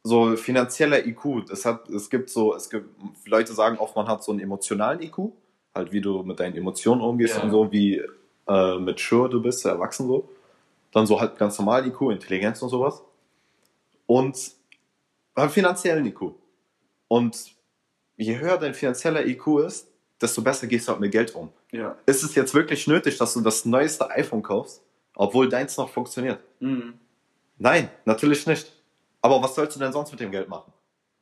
So 0.02 0.34
finanzieller 0.36 1.04
IQ, 1.06 1.44
das 1.48 1.66
hat, 1.66 1.88
es 1.90 2.08
gibt 2.08 2.30
so, 2.30 2.54
es 2.54 2.70
gibt, 2.70 2.88
Leute 3.26 3.52
sagen 3.52 3.76
oft, 3.78 3.94
man 3.96 4.08
hat 4.08 4.24
so 4.24 4.32
einen 4.32 4.40
emotionalen 4.40 5.02
IQ, 5.02 5.32
halt 5.74 5.92
wie 5.92 6.00
du 6.00 6.22
mit 6.22 6.40
deinen 6.40 6.56
Emotionen 6.56 7.02
umgehst 7.02 7.36
Ja. 7.36 7.42
und 7.42 7.50
so, 7.50 7.70
wie 7.70 8.02
äh, 8.48 8.78
mit 8.78 8.98
Sure 8.98 9.28
du 9.28 9.42
bist, 9.42 9.64
erwachsen 9.66 10.06
so. 10.08 10.28
Dann 10.92 11.06
so 11.06 11.20
halt 11.20 11.36
ganz 11.36 11.58
normal 11.58 11.86
IQ, 11.86 12.10
Intelligenz 12.10 12.62
und 12.62 12.70
sowas. 12.70 13.02
Und 14.06 14.52
halt 15.36 15.52
finanziellen 15.52 16.06
IQ. 16.06 16.32
Und 17.06 17.54
je 18.16 18.38
höher 18.38 18.56
dein 18.56 18.72
finanzieller 18.74 19.24
IQ 19.26 19.58
ist, 19.66 19.89
desto 20.20 20.42
besser 20.42 20.66
gehst 20.66 20.86
du 20.86 20.92
halt 20.92 21.00
mit 21.00 21.12
Geld 21.12 21.34
um. 21.34 21.50
Ja. 21.72 21.96
Ist 22.06 22.22
es 22.22 22.34
jetzt 22.34 22.54
wirklich 22.54 22.86
nötig, 22.86 23.18
dass 23.18 23.34
du 23.34 23.40
das 23.40 23.64
neueste 23.64 24.10
iPhone 24.10 24.42
kaufst, 24.42 24.82
obwohl 25.14 25.48
deins 25.48 25.76
noch 25.76 25.88
funktioniert? 25.88 26.40
Mhm. 26.60 26.94
Nein, 27.58 27.90
natürlich 28.04 28.46
nicht. 28.46 28.72
Aber 29.22 29.42
was 29.42 29.54
sollst 29.54 29.76
du 29.76 29.80
denn 29.80 29.92
sonst 29.92 30.10
mit 30.12 30.20
dem 30.20 30.30
Geld 30.30 30.48
machen? 30.48 30.72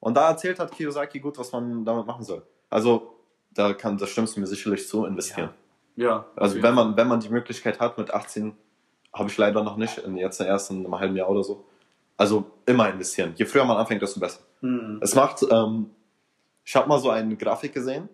Und 0.00 0.14
da 0.16 0.28
erzählt 0.28 0.58
hat 0.58 0.70
Kiyosaki 0.72 1.18
gut, 1.18 1.38
was 1.38 1.50
man 1.52 1.84
damit 1.84 2.06
machen 2.06 2.24
soll. 2.24 2.42
Also, 2.70 3.14
da 3.50 3.72
kann, 3.72 3.98
da 3.98 4.06
stimmst 4.06 4.36
du 4.36 4.40
mir 4.40 4.46
sicherlich 4.46 4.86
zu, 4.86 5.04
investieren. 5.04 5.50
Ja. 5.96 6.26
Also, 6.36 6.62
wenn 6.62 6.74
man, 6.74 6.96
wenn 6.96 7.08
man 7.08 7.18
die 7.18 7.28
Möglichkeit 7.28 7.80
hat, 7.80 7.98
mit 7.98 8.12
18 8.12 8.56
habe 9.12 9.28
ich 9.28 9.36
leider 9.36 9.64
noch 9.64 9.76
nicht, 9.76 10.00
jetzt 10.14 10.40
erst 10.40 10.70
in 10.70 10.84
einem 10.84 10.98
halben 10.98 11.16
Jahr 11.16 11.28
oder 11.28 11.42
so. 11.42 11.64
Also 12.16 12.50
immer 12.66 12.90
investieren. 12.90 13.32
Je 13.36 13.44
früher 13.46 13.64
man 13.64 13.76
anfängt, 13.76 14.02
desto 14.02 14.20
besser. 14.20 14.40
Hm. 14.60 14.98
Es 15.00 15.14
macht, 15.14 15.44
ähm, 15.50 15.90
ich 16.64 16.74
habe 16.76 16.88
mal 16.88 16.98
so 16.98 17.10
eine 17.10 17.36
Grafik 17.36 17.72
gesehen, 17.72 18.08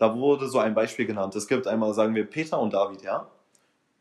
da 0.00 0.16
wurde 0.16 0.48
so 0.48 0.58
ein 0.58 0.74
Beispiel 0.74 1.04
genannt. 1.04 1.36
Es 1.36 1.46
gibt 1.46 1.66
einmal, 1.66 1.92
sagen 1.92 2.14
wir, 2.14 2.24
Peter 2.24 2.58
und 2.58 2.72
David, 2.72 3.02
ja? 3.02 3.28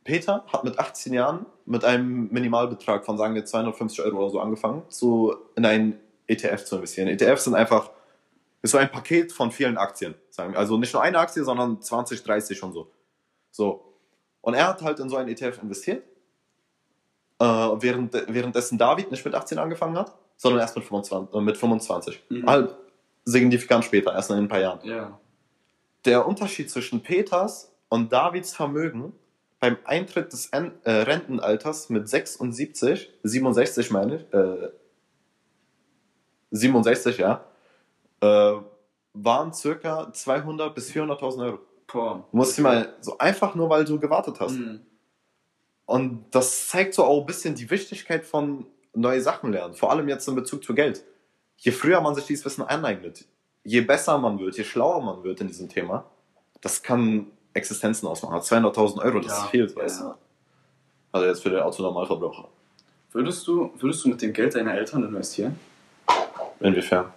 Peter 0.05 0.45
hat 0.47 0.63
mit 0.63 0.79
18 0.79 1.11
Jahren 1.11 1.45
mit 1.65 1.83
einem 1.83 2.29
Minimalbetrag 2.31 3.03
von, 3.03 3.17
sagen 3.17 3.35
wir, 3.35 3.43
250 3.43 4.05
Euro 4.05 4.19
oder 4.19 4.29
so 4.29 4.39
angefangen, 4.39 4.83
zu, 4.87 5.35
in 5.57 5.65
einen 5.65 5.99
ETF 6.25 6.63
zu 6.63 6.77
investieren. 6.77 7.09
ETFs 7.09 7.43
sind 7.43 7.53
einfach, 7.53 7.91
ist 8.61 8.71
so 8.71 8.77
ein 8.77 8.89
Paket 8.89 9.33
von 9.33 9.51
vielen 9.51 9.77
Aktien, 9.77 10.15
sagen 10.29 10.53
wir. 10.53 10.59
Also 10.59 10.77
nicht 10.77 10.93
nur 10.93 11.03
eine 11.03 11.19
Aktie, 11.19 11.43
sondern 11.43 11.81
20, 11.81 12.23
30 12.23 12.63
und 12.63 12.71
so. 12.71 12.89
So. 13.51 13.93
Und 14.39 14.53
er 14.53 14.69
hat 14.69 14.81
halt 14.81 15.01
in 15.01 15.09
so 15.09 15.17
einen 15.17 15.27
ETF 15.27 15.61
investiert, 15.61 16.05
äh, 17.39 17.43
während, 17.43 18.13
währenddessen 18.13 18.77
David 18.77 19.11
nicht 19.11 19.25
mit 19.25 19.35
18 19.35 19.59
angefangen 19.59 19.97
hat, 19.97 20.15
sondern 20.37 20.61
erst 20.61 20.77
mit 20.77 20.85
25. 20.85 21.35
Äh, 21.35 21.41
mit 21.41 21.57
25. 21.57 22.23
Mhm. 22.29 22.45
Halt 22.47 22.75
signifikant 23.25 23.83
später, 23.83 24.13
erst 24.13 24.31
in 24.31 24.37
ein 24.37 24.47
paar 24.47 24.61
Jahren. 24.61 24.79
Ja. 24.83 25.19
Der 26.05 26.27
Unterschied 26.27 26.69
zwischen 26.69 27.01
Peters 27.01 27.71
und 27.89 28.11
Davids 28.11 28.55
Vermögen 28.55 29.13
beim 29.59 29.77
Eintritt 29.83 30.31
des 30.31 30.47
En 30.47 30.71
äh, 30.83 30.91
Rentenalters 30.91 31.89
mit 31.89 32.07
76, 32.07 33.09
67 33.23 33.91
meine 33.91 34.15
ich, 34.15 34.33
äh, 34.33 34.69
67, 36.51 37.17
ja, 37.17 37.45
äh, 38.21 38.53
waren 39.13 39.53
circa 39.53 40.11
200 40.13 40.73
bis 40.73 40.91
400.000 40.91 41.45
Euro. 41.45 41.59
Boah. 41.87 42.25
Du 42.31 42.37
musst 42.37 42.57
dir 42.57 42.61
mal 42.61 42.93
so 43.01 43.17
einfach 43.17 43.55
nur, 43.55 43.69
weil 43.69 43.83
du 43.83 43.99
gewartet 43.99 44.39
hast. 44.39 44.55
Hm. 44.55 44.81
Und 45.85 46.25
das 46.31 46.67
zeigt 46.67 46.93
so 46.93 47.03
auch 47.03 47.21
ein 47.21 47.25
bisschen 47.25 47.55
die 47.55 47.69
Wichtigkeit 47.69 48.23
von 48.23 48.67
neue 48.93 49.21
Sachen 49.21 49.51
lernen. 49.51 49.73
Vor 49.73 49.91
allem 49.91 50.07
jetzt 50.07 50.27
in 50.27 50.35
Bezug 50.35 50.63
zu 50.63 50.75
Geld. 50.75 51.03
Je 51.57 51.71
früher 51.71 51.99
man 51.99 52.15
sich 52.15 52.25
dieses 52.25 52.45
Wissen 52.45 52.63
aneignet, 52.63 53.25
je 53.69 53.81
besser 53.81 54.17
man 54.17 54.39
wird, 54.39 54.57
je 54.57 54.63
schlauer 54.63 55.01
man 55.01 55.23
wird 55.23 55.41
in 55.41 55.47
diesem 55.47 55.69
Thema, 55.69 56.05
das 56.61 56.81
kann 56.81 57.27
Existenzen 57.53 58.07
ausmachen. 58.07 58.39
200.000 58.39 59.03
Euro, 59.03 59.19
das 59.19 59.31
Ja, 59.31 59.43
ist 59.43 59.49
viel, 59.51 59.67
ja, 59.67 59.75
weißt 59.75 60.01
du? 60.01 60.13
Also 61.11 61.27
jetzt 61.27 61.43
für 61.43 61.49
den 61.51 61.59
Autonormalverbraucher. 61.59 62.47
Würdest 63.11 63.47
du, 63.47 63.71
würdest 63.77 64.03
du 64.03 64.09
mit 64.09 64.21
dem 64.21 64.33
Geld 64.33 64.55
deiner 64.55 64.73
Eltern 64.73 65.03
investieren? 65.03 65.59
Inwiefern? 66.59 67.11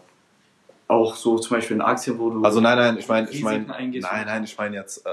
Auch 0.88 1.15
so 1.15 1.38
zum 1.38 1.57
Beispiel 1.57 1.77
in 1.77 1.83
Aktien, 1.83 2.19
wo 2.19 2.31
du. 2.31 2.43
Also 2.43 2.61
nein, 2.61 2.77
nein, 2.77 2.99
ich 2.99 3.09
meine, 3.09 3.31
ich 3.31 3.43
meine, 3.43 3.65
nein, 3.65 4.03
nein, 4.03 4.45
ich 4.45 4.57
meine 4.59 4.77
jetzt 4.77 5.07
äh, 5.07 5.11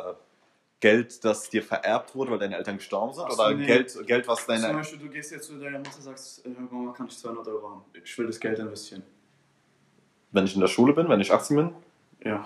Geld, 0.82 1.24
das 1.24 1.50
dir 1.50 1.64
vererbt 1.64 2.16
wurde, 2.16 2.32
weil 2.32 2.40
deine 2.40 2.58
Eltern 2.58 2.78
gestorben 2.78 3.14
sind, 3.14 3.26
Ach 3.28 3.34
oder 3.34 3.54
nee. 3.54 3.66
Geld, 3.66 3.98
Geld, 4.08 4.28
was 4.28 4.46
Zum 4.46 4.56
deine, 4.56 4.74
Beispiel, 4.74 5.00
du 5.00 5.10
gehst 5.10 5.32
jetzt 5.32 5.48
zu 5.48 5.58
deiner 5.58 5.78
Mutter 5.80 5.96
und 5.98 6.04
sagst, 6.04 6.46
äh, 6.46 6.50
Mama, 6.50 6.92
kann 6.94 7.08
ich 7.08 7.18
200 7.18 7.48
Euro 7.48 7.70
haben? 7.70 7.82
Ich 8.04 8.18
will 8.18 8.28
das 8.28 8.40
Geld 8.40 8.60
investieren. 8.60 9.04
Wenn 10.32 10.46
ich 10.46 10.54
in 10.56 10.62
der 10.62 10.68
Schule 10.68 10.94
bin, 10.94 11.10
wenn 11.10 11.22
ich 11.22 11.32
18 11.32 11.56
bin, 11.56 11.72
Ja. 12.24 12.46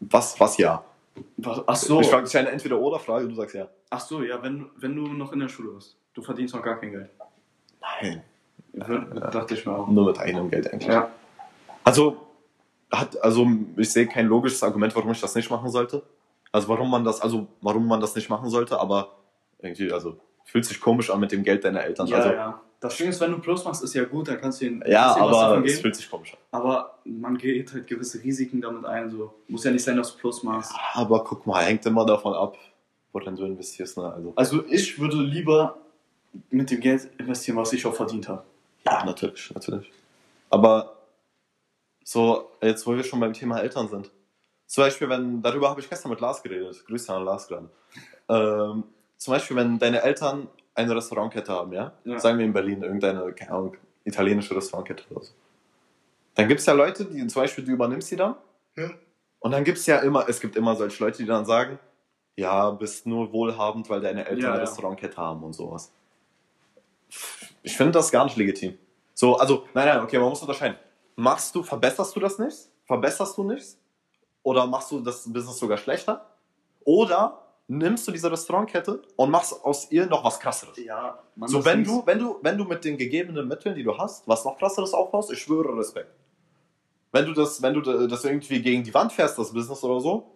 was, 0.00 0.38
was 0.40 0.56
ja. 0.58 0.84
Was, 1.36 1.62
ach 1.66 1.76
so. 1.76 2.00
Ich 2.00 2.08
frage 2.08 2.24
dich 2.24 2.36
eine 2.36 2.50
Entweder-Oder-Frage, 2.50 3.28
du 3.28 3.34
sagst 3.34 3.54
ja. 3.54 3.68
Ach 3.90 4.00
so, 4.00 4.22
ja, 4.22 4.42
wenn, 4.42 4.66
wenn 4.76 4.96
du 4.96 5.02
noch 5.06 5.32
in 5.32 5.40
der 5.40 5.48
Schule 5.48 5.70
bist. 5.72 5.96
Du 6.12 6.22
verdienst 6.22 6.54
noch 6.54 6.62
gar 6.62 6.78
kein 6.80 6.90
Geld. 6.92 7.10
Nein. 7.80 8.22
Ja. 8.72 8.98
Dachte 9.30 9.54
ich 9.54 9.64
mir 9.64 9.76
auch. 9.76 9.88
Nur 9.88 10.06
mit 10.06 10.18
eigenem 10.18 10.50
Geld 10.50 10.72
eigentlich. 10.72 10.88
Ja. 10.92 11.10
Also, 11.84 12.16
hat, 12.90 13.22
also 13.22 13.46
ich 13.76 13.92
sehe 13.92 14.06
kein 14.06 14.26
logisches 14.26 14.62
Argument, 14.62 14.94
warum 14.96 15.12
ich 15.12 15.20
das 15.20 15.34
nicht 15.34 15.50
machen 15.50 15.68
sollte. 15.70 16.02
Also 16.52 16.68
warum 16.68 16.90
man 16.90 17.04
das, 17.04 17.20
also 17.20 17.46
warum 17.60 17.86
man 17.86 18.00
das 18.00 18.14
nicht 18.14 18.30
machen 18.30 18.48
sollte, 18.48 18.78
aber 18.78 19.16
irgendwie, 19.58 19.92
also 19.92 20.18
fühlt 20.44 20.64
sich 20.64 20.80
komisch 20.80 21.10
an 21.10 21.20
mit 21.20 21.32
dem 21.32 21.42
Geld 21.42 21.64
deiner 21.64 21.82
Eltern. 21.82 22.06
Ja, 22.06 22.16
also, 22.16 22.30
ja. 22.30 22.60
Das 22.84 22.98
Ding 22.98 23.08
ist, 23.08 23.18
wenn 23.18 23.30
du 23.30 23.38
Plus 23.38 23.64
machst, 23.64 23.82
ist 23.82 23.94
ja 23.94 24.04
gut, 24.04 24.28
dann 24.28 24.38
kannst 24.38 24.60
du 24.60 24.66
ihnen 24.66 24.84
ja 24.86 25.16
aber 25.16 25.64
es 25.64 25.80
fühlt 25.80 25.96
sich 25.96 26.10
komisch 26.10 26.34
an. 26.34 26.38
Aber 26.50 26.98
man 27.06 27.38
geht 27.38 27.72
halt 27.72 27.86
gewisse 27.86 28.22
Risiken 28.22 28.60
damit 28.60 28.84
ein. 28.84 29.10
So. 29.10 29.32
Muss 29.48 29.64
ja 29.64 29.70
nicht 29.70 29.82
sein, 29.82 29.96
dass 29.96 30.12
du 30.12 30.18
Plus 30.18 30.42
machst. 30.42 30.70
Aber 30.92 31.24
guck 31.24 31.46
mal, 31.46 31.64
hängt 31.64 31.86
immer 31.86 32.04
davon 32.04 32.34
ab, 32.34 32.58
worin 33.10 33.36
du 33.36 33.46
investierst. 33.46 33.96
Ne? 33.96 34.12
Also, 34.12 34.34
Also 34.36 34.64
ich 34.68 34.98
würde 35.00 35.16
lieber 35.16 35.78
mit 36.50 36.70
dem 36.70 36.80
Geld 36.80 37.08
investieren, 37.16 37.56
was 37.56 37.72
ich 37.72 37.86
auch 37.86 37.94
verdient 37.94 38.28
habe. 38.28 38.44
ja, 38.84 39.02
natürlich, 39.02 39.50
natürlich. 39.54 39.90
Aber 40.50 40.94
so, 42.04 42.50
jetzt 42.60 42.86
wo 42.86 42.94
wir 42.94 43.02
schon 43.02 43.18
beim 43.18 43.32
Thema 43.32 43.60
Eltern 43.60 43.88
sind. 43.88 44.10
Zum 44.66 44.84
Beispiel, 44.84 45.08
wenn, 45.08 45.40
darüber 45.40 45.70
habe 45.70 45.80
ich 45.80 45.88
gestern 45.88 46.10
mit 46.10 46.20
Lars 46.20 46.42
geredet. 46.42 46.84
Grüße 46.86 47.10
an 47.14 47.24
Lars 47.24 47.48
gerade. 47.48 47.70
Ähm, 48.28 48.84
zum 49.16 49.32
Beispiel, 49.32 49.56
wenn 49.56 49.78
deine 49.78 50.02
Eltern 50.02 50.48
eine 50.74 50.94
Restaurantkette 50.94 51.52
haben, 51.52 51.72
ja? 51.72 51.92
Ja. 52.04 52.18
Sagen 52.18 52.38
wir 52.38 52.44
in 52.44 52.52
Berlin, 52.52 52.82
irgendeine, 52.82 53.32
keine 53.32 53.52
Ahnung, 53.52 53.76
italienische 54.04 54.56
Restaurantkette 54.56 55.04
oder 55.10 55.24
so. 55.24 55.32
Dann 56.34 56.48
gibt 56.48 56.60
es 56.60 56.66
ja 56.66 56.72
Leute, 56.72 57.04
die 57.04 57.26
zum 57.26 57.42
Beispiel, 57.42 57.64
du 57.64 57.72
übernimmst 57.72 58.08
sie 58.08 58.16
dann. 58.16 58.34
Ja. 58.76 58.90
Und 59.38 59.52
dann 59.52 59.62
gibt 59.62 59.78
es 59.78 59.86
ja 59.86 59.98
immer, 59.98 60.28
es 60.28 60.40
gibt 60.40 60.56
immer 60.56 60.74
solche 60.74 61.02
Leute, 61.04 61.18
die 61.18 61.26
dann 61.26 61.44
sagen, 61.44 61.78
ja, 62.36 62.70
bist 62.70 63.06
nur 63.06 63.32
wohlhabend, 63.32 63.88
weil 63.88 64.00
deine 64.00 64.26
Eltern 64.26 64.40
Ja, 64.40 64.52
eine. 64.54 64.62
Restaurantkette 64.62 65.16
haben 65.16 65.44
und 65.44 65.52
sowas. 65.52 65.92
Ich 67.62 67.76
finde 67.76 67.92
das 67.92 68.10
gar 68.10 68.24
nicht 68.24 68.36
legitim. 68.36 68.76
So, 69.14 69.36
also, 69.36 69.66
nein, 69.74 69.86
nein, 69.86 70.00
okay, 70.02 70.18
man 70.18 70.30
muss 70.30 70.40
unterscheiden. 70.40 70.76
Machst 71.14 71.54
du, 71.54 71.62
verbesserst 71.62 72.16
du 72.16 72.20
das 72.20 72.38
nicht? 72.38 72.56
Verbesserst 72.86 73.38
du 73.38 73.44
nichts? 73.44 73.78
Oder 74.42 74.66
machst 74.66 74.90
du 74.90 75.00
das 75.00 75.32
Business 75.32 75.58
sogar 75.58 75.78
schlechter? 75.78 76.26
Oder 76.84 77.43
nimmst 77.66 78.06
du 78.06 78.12
diese 78.12 78.30
Restaurantkette 78.30 79.02
und 79.16 79.30
machst 79.30 79.64
aus 79.64 79.90
ihr 79.90 80.06
noch 80.06 80.24
was 80.24 80.38
krasseres? 80.38 80.76
Ja, 80.78 81.18
man 81.34 81.48
So, 81.48 81.64
wenn 81.64 81.82
du, 81.84 82.02
wenn 82.06 82.18
du, 82.18 82.36
wenn 82.42 82.58
du 82.58 82.64
mit 82.64 82.84
den 82.84 82.96
gegebenen 82.98 83.48
Mitteln, 83.48 83.74
die 83.74 83.82
du 83.82 83.96
hast, 83.96 84.28
was 84.28 84.44
noch 84.44 84.56
krasseres 84.58 84.92
aufbaust, 84.92 85.32
ich 85.32 85.38
schwöre 85.40 85.76
Respekt. 85.76 86.10
Wenn 87.12 87.26
du 87.26 87.32
das, 87.32 87.62
wenn 87.62 87.74
du 87.74 87.80
das 88.08 88.24
irgendwie 88.24 88.60
gegen 88.60 88.82
die 88.82 88.92
Wand 88.92 89.12
fährst, 89.12 89.38
das 89.38 89.52
Business 89.52 89.82
oder 89.84 90.00
so, 90.00 90.30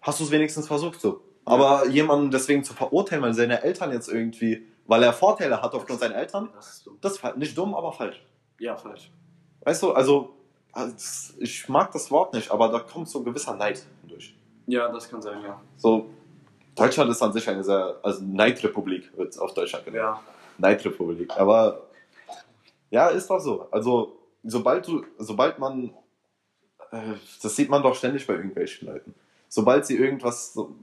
hast 0.00 0.20
du 0.20 0.24
es 0.24 0.30
wenigstens 0.30 0.66
versucht 0.66 1.00
so. 1.00 1.20
Aber 1.44 1.86
jemanden 1.88 2.30
deswegen 2.30 2.64
zu 2.64 2.72
verurteilen, 2.72 3.22
weil 3.22 3.34
seine 3.34 3.62
Eltern 3.62 3.92
jetzt 3.92 4.08
irgendwie, 4.08 4.66
weil 4.86 5.02
er 5.02 5.12
Vorteile 5.12 5.60
hat 5.60 5.74
aufgrund 5.74 6.00
seiner 6.00 6.14
Eltern, 6.14 6.50
Das 6.54 6.70
ist 6.70 6.86
dumm. 6.86 6.98
das 7.00 7.12
ist 7.18 7.36
nicht 7.36 7.58
dumm, 7.58 7.74
aber 7.74 7.92
falsch. 7.92 8.24
Ja, 8.58 8.76
falsch. 8.76 9.10
Weißt 9.62 9.82
du, 9.82 9.92
also, 9.92 10.34
ich 11.38 11.68
mag 11.68 11.92
das 11.92 12.10
Wort 12.10 12.32
nicht, 12.32 12.50
aber 12.50 12.68
da 12.68 12.78
kommt 12.78 13.08
so 13.08 13.18
ein 13.18 13.24
gewisser 13.24 13.54
Neid 13.54 13.84
durch. 14.06 14.34
Ja, 14.66 14.88
das 14.90 15.10
kann 15.10 15.20
sein, 15.20 15.42
ja. 15.42 15.60
So, 15.76 16.10
Deutschland 16.74 17.10
ist 17.10 17.22
an 17.22 17.32
sich 17.32 17.48
eine 17.48 17.62
sehr, 17.62 17.98
also 18.02 18.22
Neidrepublik 18.22 19.16
wird 19.16 19.38
auf 19.38 19.54
Deutschland 19.54 19.84
genannt. 19.84 20.18
Ja. 20.18 20.34
Neidrepublik. 20.58 21.30
Aber 21.36 21.88
ja, 22.90 23.08
ist 23.08 23.28
doch 23.28 23.40
so. 23.40 23.68
Also, 23.70 24.20
sobald 24.42 24.86
du, 24.86 25.04
sobald 25.18 25.58
man, 25.58 25.90
äh, 26.90 27.14
das 27.42 27.56
sieht 27.56 27.68
man 27.68 27.82
doch 27.82 27.94
ständig 27.94 28.26
bei 28.26 28.34
irgendwelchen 28.34 28.88
Leuten. 28.88 29.14
Sobald 29.48 29.86
sie 29.86 29.96
irgendwas, 29.96 30.52
so, 30.52 30.74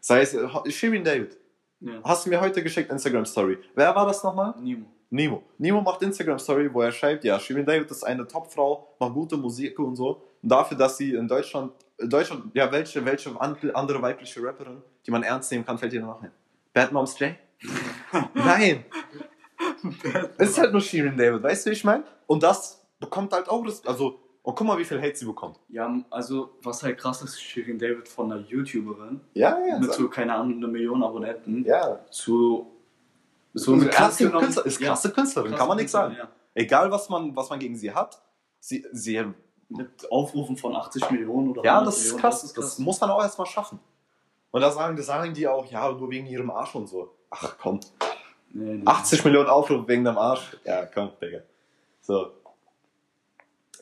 sei 0.00 0.22
es, 0.22 0.36
Shirin 0.74 1.04
David, 1.04 1.36
ja. 1.80 2.00
hast 2.04 2.26
du 2.26 2.30
mir 2.30 2.40
heute 2.40 2.62
geschickt, 2.62 2.90
Instagram 2.90 3.26
Story. 3.26 3.58
Wer 3.74 3.94
war 3.94 4.06
das 4.06 4.22
nochmal? 4.22 4.54
Nemo. 4.60 4.86
Nemo. 5.10 5.42
Nemo 5.58 5.80
macht 5.80 6.02
Instagram 6.02 6.38
Story, 6.38 6.72
wo 6.72 6.82
er 6.82 6.92
schreibt, 6.92 7.24
ja, 7.24 7.38
Shirin 7.38 7.64
David 7.64 7.90
ist 7.90 8.04
eine 8.04 8.26
Topfrau, 8.26 8.94
macht 8.98 9.14
gute 9.14 9.36
Musik 9.36 9.78
und 9.78 9.96
so. 9.96 10.22
Und 10.42 10.48
dafür, 10.48 10.76
dass 10.76 10.96
sie 10.96 11.14
in 11.14 11.28
Deutschland, 11.28 11.72
Deutschland, 11.98 12.54
ja, 12.54 12.70
welche, 12.70 13.04
welche 13.04 13.30
an- 13.40 13.56
andere 13.74 14.02
weibliche 14.02 14.42
Rapperin, 14.42 14.82
die 15.06 15.10
man 15.10 15.22
ernst 15.22 15.50
nehmen 15.50 15.64
kann, 15.64 15.78
fällt 15.78 15.92
dir 15.92 16.02
noch 16.02 16.22
ein? 16.22 16.30
Bad 16.72 16.92
Moms 16.92 17.18
J? 17.18 17.34
Nein! 18.34 18.84
es 20.38 20.50
ist 20.50 20.58
halt 20.58 20.72
nur 20.72 20.80
Shirin 20.80 21.16
David, 21.16 21.42
weißt 21.42 21.66
du, 21.66 21.70
wie 21.70 21.74
ich 21.74 21.84
meine? 21.84 22.04
Und 22.26 22.42
das 22.42 22.84
bekommt 23.00 23.32
halt 23.32 23.48
auch, 23.48 23.64
Res- 23.64 23.86
also, 23.86 24.20
und 24.42 24.54
guck 24.54 24.66
mal, 24.66 24.78
wie 24.78 24.84
viel 24.84 25.00
Hate 25.00 25.16
sie 25.16 25.24
bekommt. 25.24 25.58
Ja, 25.68 25.92
also, 26.10 26.56
was 26.62 26.82
halt 26.82 26.98
krass 26.98 27.22
ist, 27.22 27.40
Shirin 27.40 27.78
David 27.78 28.08
von 28.08 28.30
einer 28.30 28.42
YouTuberin 28.42 29.20
Ja, 29.34 29.58
ja, 29.66 29.78
mit 29.78 29.92
so, 29.92 30.08
keine 30.08 30.34
Ahnung, 30.34 30.56
eine 30.58 30.68
Million 30.68 31.02
Abonnenten 31.02 31.64
ja. 31.64 32.04
zu 32.10 32.70
So 33.54 33.72
eine 33.72 33.86
genommen- 33.86 33.96
Künstlerin, 33.96 34.48
ist 34.66 34.80
Ja, 34.80 34.86
klasse 34.88 35.10
Künstlerin, 35.12 35.48
krasse 35.50 35.58
kann 35.58 35.68
man 35.68 35.76
nichts 35.78 35.92
sagen. 35.92 36.14
Künstlerin, 36.14 36.32
Egal, 36.54 36.90
was 36.90 37.08
man, 37.08 37.34
was 37.36 37.50
man 37.50 37.58
gegen 37.58 37.76
sie 37.76 37.92
hat, 37.92 38.20
sie, 38.60 38.84
sie 38.92 39.14
Ja. 39.14 39.34
Mit 39.68 40.10
Aufrufen 40.12 40.56
von 40.56 40.76
80 40.76 41.10
Millionen 41.10 41.48
oder 41.50 41.64
Ja, 41.64 41.74
100 41.78 41.86
das 41.88 41.96
ist 41.98 42.02
Millionen, 42.04 42.20
krass. 42.20 42.52
Das 42.54 42.78
muss 42.78 43.00
man 43.00 43.10
auch 43.10 43.22
erstmal 43.22 43.46
schaffen. 43.46 43.80
Und 44.52 44.60
da 44.60 44.70
sagen, 44.70 44.96
das 44.96 45.06
sagen 45.06 45.34
die 45.34 45.46
auch, 45.48 45.66
ja, 45.66 45.90
nur 45.90 46.08
wegen 46.10 46.26
ihrem 46.26 46.50
Arsch 46.50 46.74
und 46.74 46.86
so. 46.88 47.12
Ach 47.30 47.56
komm, 47.60 47.80
Nee, 48.50 48.74
nee. 48.76 48.82
80 48.86 49.24
Millionen 49.24 49.48
Aufrufe 49.48 49.86
wegen 49.88 50.04
dem 50.04 50.16
Arsch. 50.16 50.56
Ja, 50.64 50.86
komm, 50.86 51.10
Digga. 51.20 51.40
So. 52.00 52.30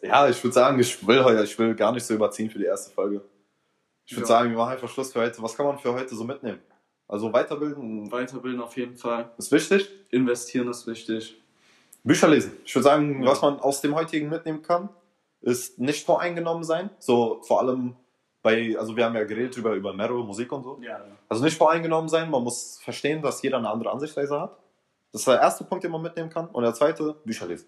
Ja, 0.02 0.28
ich 0.28 0.42
würde 0.42 0.54
sagen, 0.54 0.78
ich 0.80 1.06
will 1.06 1.22
heute, 1.22 1.44
ich 1.44 1.58
will 1.58 1.74
gar 1.74 1.92
nicht 1.92 2.04
so 2.04 2.14
überziehen 2.14 2.50
für 2.50 2.58
die 2.58 2.64
erste 2.64 2.90
Folge. 2.90 3.22
Ich 4.06 4.12
würde 4.12 4.22
Ja. 4.22 4.26
sagen, 4.26 4.50
wir 4.50 4.56
machen 4.56 4.72
einfach 4.72 4.88
Schluss 4.88 5.12
für 5.12 5.20
heute. 5.20 5.40
Was 5.42 5.54
kann 5.56 5.66
man 5.66 5.78
für 5.78 5.92
heute 5.94 6.14
so 6.14 6.24
mitnehmen? 6.24 6.60
Also 7.06 7.32
weiterbilden 7.32 8.10
Weiterbilden 8.10 8.60
auf 8.62 8.76
jeden 8.76 8.96
Fall. 8.96 9.30
ist 9.38 9.52
wichtig. 9.52 9.88
Investieren 10.10 10.68
ist 10.68 10.86
wichtig. 10.86 11.36
Bücher 12.02 12.28
lesen. 12.28 12.52
Ich 12.64 12.74
würde 12.74 12.84
sagen, 12.84 13.22
Ja. 13.22 13.30
was 13.30 13.40
man 13.42 13.60
aus 13.60 13.80
dem 13.80 13.94
heutigen 13.94 14.28
mitnehmen 14.28 14.62
kann, 14.62 14.88
ist 15.44 15.78
nicht 15.78 16.04
voreingenommen 16.06 16.64
sein. 16.64 16.90
So 16.98 17.40
vor 17.42 17.60
allem 17.60 17.96
bei, 18.42 18.76
also 18.78 18.96
wir 18.96 19.04
haben 19.04 19.14
ja 19.14 19.24
geredet 19.24 19.56
über, 19.56 19.72
über 19.74 19.92
Mero, 19.92 20.22
Musik 20.22 20.50
und 20.52 20.62
so. 20.64 20.78
Ja, 20.82 20.98
ja. 20.98 21.04
Also 21.28 21.42
nicht 21.44 21.56
voreingenommen 21.56 22.08
sein, 22.08 22.30
man 22.30 22.42
muss 22.42 22.78
verstehen, 22.82 23.22
dass 23.22 23.40
jeder 23.42 23.58
eine 23.58 23.68
andere 23.70 23.90
Ansichtsweise 23.90 24.40
hat. 24.40 24.56
Das 25.12 25.20
ist 25.22 25.28
der 25.28 25.40
erste 25.40 25.64
Punkt, 25.64 25.84
den 25.84 25.90
man 25.92 26.02
mitnehmen 26.02 26.28
kann. 26.30 26.48
Und 26.48 26.62
der 26.62 26.74
zweite, 26.74 27.14
Bücher 27.24 27.46
lesen. 27.46 27.66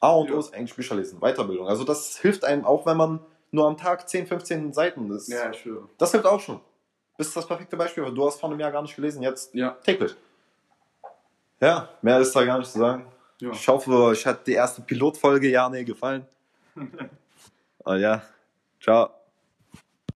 A 0.00 0.10
und 0.10 0.30
O 0.30 0.34
Ja. 0.34 0.38
ist 0.40 0.54
eigentlich 0.54 0.74
Bücher 0.76 0.94
lesen, 0.94 1.18
Weiterbildung. 1.20 1.66
Also 1.68 1.84
das 1.84 2.18
hilft 2.18 2.44
einem 2.44 2.64
auch, 2.64 2.84
wenn 2.86 2.96
man 2.96 3.20
nur 3.50 3.66
am 3.66 3.76
Tag 3.76 4.08
10, 4.08 4.26
15 4.26 4.72
Seiten 4.74 5.10
ist. 5.10 5.28
Ja, 5.28 5.52
schwöre. 5.52 5.88
Das 5.98 6.10
hilft 6.12 6.26
auch 6.26 6.40
schon. 6.40 6.60
Das 7.16 7.28
ist 7.28 7.36
das 7.36 7.46
perfekte 7.46 7.76
Beispiel. 7.76 8.04
weil 8.04 8.12
Du 8.14 8.26
hast 8.26 8.38
vor 8.38 8.50
einem 8.50 8.60
Jahr 8.60 8.70
gar 8.70 8.82
nicht 8.82 8.94
gelesen, 8.94 9.22
jetzt 9.22 9.54
Ja. 9.54 9.70
täglich. 9.82 10.14
Ja, 11.60 11.88
mehr 12.02 12.18
ist 12.20 12.34
da 12.36 12.44
gar 12.44 12.58
nicht 12.58 12.70
zu 12.70 12.78
sagen. 12.78 13.06
Ja. 13.40 13.50
Ich 13.52 13.66
hoffe, 13.68 13.90
euch 13.90 14.26
hat 14.26 14.46
die 14.46 14.52
erste 14.52 14.82
Pilotfolge 14.82 15.48
ja 15.48 15.68
nee 15.68 15.84
gefallen. 15.84 16.26
Und 16.76 17.98
ja, 18.00 18.22
ciao. 18.80 19.15